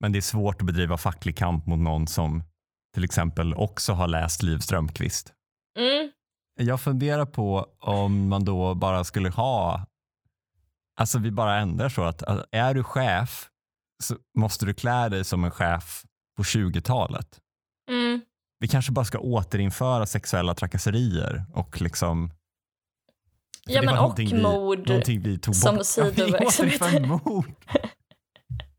Men 0.00 0.12
det 0.12 0.18
är 0.18 0.20
svårt 0.20 0.60
att 0.60 0.66
bedriva 0.66 0.96
facklig 0.96 1.36
kamp 1.36 1.66
mot 1.66 1.78
någon 1.78 2.06
som 2.06 2.42
till 2.94 3.04
exempel 3.04 3.54
också 3.54 3.92
har 3.92 4.08
läst 4.08 4.42
Liv 4.42 4.58
Strömquist. 4.58 5.32
Mm. 5.78 6.10
Jag 6.54 6.80
funderar 6.80 7.26
på 7.26 7.66
om 7.80 8.28
man 8.28 8.44
då 8.44 8.74
bara 8.74 9.04
skulle 9.04 9.30
ha, 9.30 9.86
alltså 11.00 11.18
vi 11.18 11.30
bara 11.30 11.58
ändrar 11.58 11.88
så 11.88 12.02
att 12.02 12.22
att 12.22 12.46
är 12.50 12.74
du 12.74 12.84
chef 12.84 13.48
så 14.02 14.16
måste 14.38 14.66
du 14.66 14.74
klä 14.74 15.08
dig 15.08 15.24
som 15.24 15.44
en 15.44 15.50
chef 15.50 16.04
på 16.36 16.42
20-talet. 16.42 17.40
Mm. 17.90 18.20
Vi 18.58 18.68
kanske 18.68 18.92
bara 18.92 19.04
ska 19.04 19.18
återinföra 19.18 20.06
sexuella 20.06 20.54
trakasserier 20.54 21.44
och 21.54 21.80
liksom 21.80 22.30
Ja, 23.66 23.82
men 23.82 23.98
och 23.98 24.18
vi, 24.18 24.42
mord 24.42 24.88
någonting 24.88 25.20
vi 25.20 25.38
tog 25.38 25.56
som 25.56 25.84
sidoverksamhet. 25.84 27.06
Mord. 27.06 27.44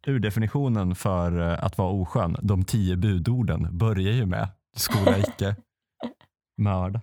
Urdefinitionen 0.08 0.96
för 0.96 1.52
eh, 1.52 1.64
att 1.64 1.78
vara 1.78 1.90
oskön, 1.90 2.36
de 2.42 2.64
tio 2.64 2.98
budorden, 2.98 3.78
börjar 3.78 4.14
ju 4.14 4.26
med 4.26 4.48
skola 4.76 5.18
icke, 5.18 5.56
mörda. 6.58 7.02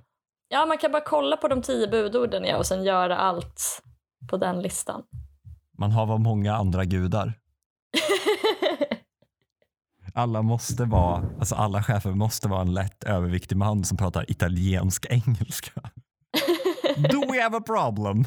Ja, 0.52 0.66
man 0.66 0.78
kan 0.78 0.92
bara 0.92 1.02
kolla 1.02 1.36
på 1.36 1.48
de 1.48 1.62
tio 1.62 1.88
budorden 1.88 2.44
ja, 2.44 2.56
och 2.56 2.66
sen 2.66 2.84
göra 2.84 3.16
allt 3.16 3.82
på 4.30 4.36
den 4.36 4.62
listan. 4.62 5.02
Man 5.78 5.92
har 5.92 6.06
vad 6.06 6.20
många 6.20 6.54
andra 6.54 6.84
gudar. 6.84 7.32
Alla 10.14 10.42
måste 10.42 10.84
vara, 10.84 11.24
alltså 11.38 11.54
alla 11.54 11.82
chefer 11.82 12.10
måste 12.10 12.48
vara 12.48 12.60
en 12.60 12.74
lätt 12.74 13.04
överviktig 13.04 13.56
man 13.56 13.84
som 13.84 13.96
pratar 13.96 14.30
italiensk 14.30 15.06
engelska. 15.10 15.72
Do 16.96 17.32
we 17.32 17.42
have 17.42 17.56
a 17.56 17.62
problem? 17.66 18.24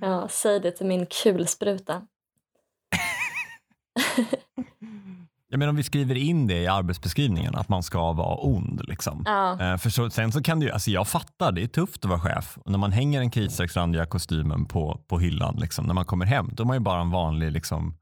ja, 0.00 0.28
säg 0.28 0.60
det 0.60 0.70
till 0.70 0.86
min 0.86 1.06
kulspruta. 1.06 2.02
Jag 5.50 5.58
menar 5.58 5.70
om 5.70 5.76
vi 5.76 5.82
skriver 5.82 6.14
in 6.14 6.46
det 6.46 6.58
i 6.62 6.66
arbetsbeskrivningen 6.66 7.54
att 7.54 7.68
man 7.68 7.82
ska 7.82 8.12
vara 8.12 8.36
ond 8.36 8.80
liksom. 8.88 9.22
Ja. 9.26 9.60
Eh, 9.60 9.76
För 9.76 9.90
så, 9.90 10.10
sen 10.10 10.32
så 10.32 10.42
kan 10.42 10.60
det 10.60 10.66
ju, 10.66 10.72
alltså 10.72 10.90
jag 10.90 11.08
fattar, 11.08 11.52
det 11.52 11.62
är 11.62 11.66
tufft 11.66 12.04
att 12.04 12.08
vara 12.10 12.20
chef. 12.20 12.58
Och 12.64 12.70
när 12.70 12.78
man 12.78 12.92
hänger 12.92 13.20
den 13.20 13.30
kritstrecksrandiga 13.30 14.06
kostymen 14.06 14.64
på, 14.66 15.00
på 15.08 15.18
hyllan, 15.18 15.56
liksom, 15.60 15.86
när 15.86 15.94
man 15.94 16.04
kommer 16.04 16.26
hem, 16.26 16.50
då 16.52 16.62
är 16.62 16.66
man 16.66 16.76
ju 16.76 16.80
bara 16.80 17.00
en 17.00 17.10
vanlig 17.10 17.52
liksom, 17.52 17.94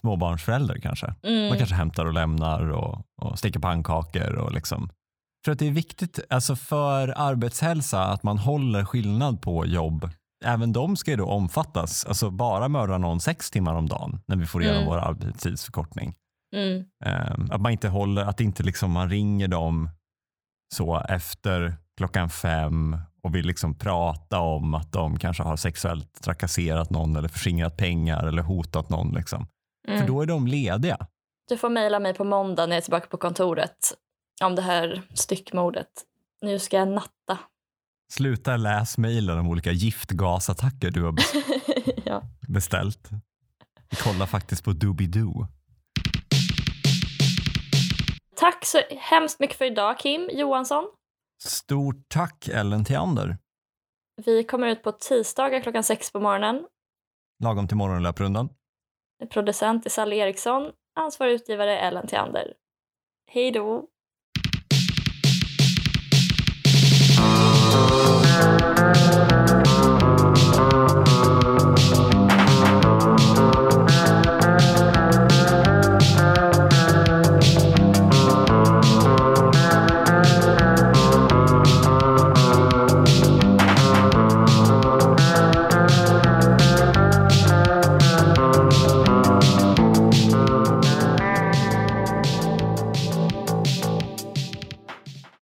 småbarnsförälder 0.00 0.78
kanske. 0.82 1.06
Man 1.22 1.32
Mm. 1.32 1.56
kanske 1.58 1.74
hämtar 1.74 2.06
och 2.06 2.12
lämnar 2.12 2.70
och, 2.70 3.06
och 3.22 3.38
steker 3.38 3.60
pannkakor. 3.60 4.34
Och 4.34 4.52
liksom. 4.52 4.88
För 5.44 5.52
att 5.52 5.58
det 5.58 5.66
är 5.66 5.70
viktigt 5.72 6.20
alltså 6.30 6.56
för 6.56 7.14
arbetshälsa 7.16 8.04
att 8.04 8.22
man 8.22 8.38
håller 8.38 8.84
skillnad 8.84 9.42
på 9.42 9.66
jobb. 9.66 10.10
Även 10.44 10.72
de 10.72 10.96
ska 10.96 11.10
ju 11.10 11.16
då 11.16 11.26
omfattas. 11.26 12.04
Alltså 12.04 12.30
bara 12.30 12.68
mörda 12.68 12.98
någon 12.98 13.20
sex 13.20 13.50
timmar 13.50 13.74
om 13.74 13.88
dagen 13.88 14.20
när 14.26 14.36
vi 14.36 14.46
får 14.46 14.62
igenom 14.62 14.82
Mm. 14.82 14.90
vår 14.90 14.98
arbetstidsförkortning. 14.98 16.14
Mm. 16.56 16.84
Ehm, 17.04 17.48
att 17.50 17.60
man 17.60 17.72
inte 17.72 17.88
håller, 17.88 18.22
att 18.22 18.40
inte 18.40 18.62
liksom 18.62 18.90
man 18.90 19.10
ringer 19.10 19.48
dem 19.48 19.90
så 20.74 21.00
efter 21.08 21.74
klockan 21.96 22.30
fem 22.30 22.96
och 23.22 23.34
vill 23.34 23.46
liksom 23.46 23.78
prata 23.78 24.40
om 24.40 24.74
att 24.74 24.92
de 24.92 25.18
kanske 25.18 25.42
har 25.42 25.56
sexuellt 25.56 26.22
trakasserat 26.22 26.90
någon 26.90 27.16
eller 27.16 27.28
förskingrat 27.28 27.76
pengar 27.76 28.26
eller 28.26 28.42
hotat 28.42 28.88
någon. 28.90 29.14
Liksom. 29.14 29.46
För 29.86 29.94
Mm. 29.94 30.06
då 30.06 30.22
är 30.22 30.26
de 30.26 30.46
lediga. 30.46 31.06
Du 31.48 31.56
får 31.56 31.70
mejla 31.70 32.00
mig 32.00 32.14
på 32.14 32.24
måndag 32.24 32.66
när 32.66 32.72
jag 32.72 32.76
är 32.80 32.82
tillbaka 32.84 33.06
på 33.06 33.16
kontoret 33.16 33.76
om 34.44 34.54
det 34.54 34.62
här 34.62 35.02
styckmordet. 35.14 35.88
Nu 36.42 36.58
ska 36.58 36.76
jag 36.76 36.88
natta. 36.88 37.38
Sluta 38.12 38.56
läs 38.56 38.98
mejlen 38.98 39.38
om 39.38 39.48
olika 39.48 39.72
giftgasattacker 39.72 40.90
du 40.90 41.02
har 41.02 41.12
bes- 41.12 41.92
ja. 42.04 42.22
beställt. 42.48 43.08
Vi 43.90 43.96
kollar 43.96 44.26
faktiskt 44.26 44.64
på 44.64 44.72
Doobidoo. 44.72 45.46
Tack 48.42 48.64
så 48.64 48.78
hemskt 48.90 49.40
mycket 49.40 49.56
för 49.58 49.64
idag, 49.64 49.98
Kim 49.98 50.30
Johansson. 50.32 50.84
Stort 51.44 52.08
tack, 52.08 52.48
Ellen 52.48 52.84
Theander. 52.84 53.38
Vi 54.24 54.44
kommer 54.44 54.68
ut 54.68 54.82
på 54.82 54.92
tisdagar 54.92 55.60
klockan 55.60 55.84
sex 55.84 56.12
på 56.12 56.20
morgonen. 56.20 56.66
Lagom 57.42 57.68
till 57.68 57.76
morgonlöprundan. 57.76 58.48
Producent 59.30 59.86
är 59.86 59.90
Sally 59.90 60.16
Eriksson, 60.16 60.72
ansvarig 61.00 61.32
utgivare 61.32 61.78
Ellen 61.78 62.06
Theander. 62.06 62.54
Hej 63.30 63.50
då! 63.50 63.88
Thank 68.84 69.50
you. 69.50 69.61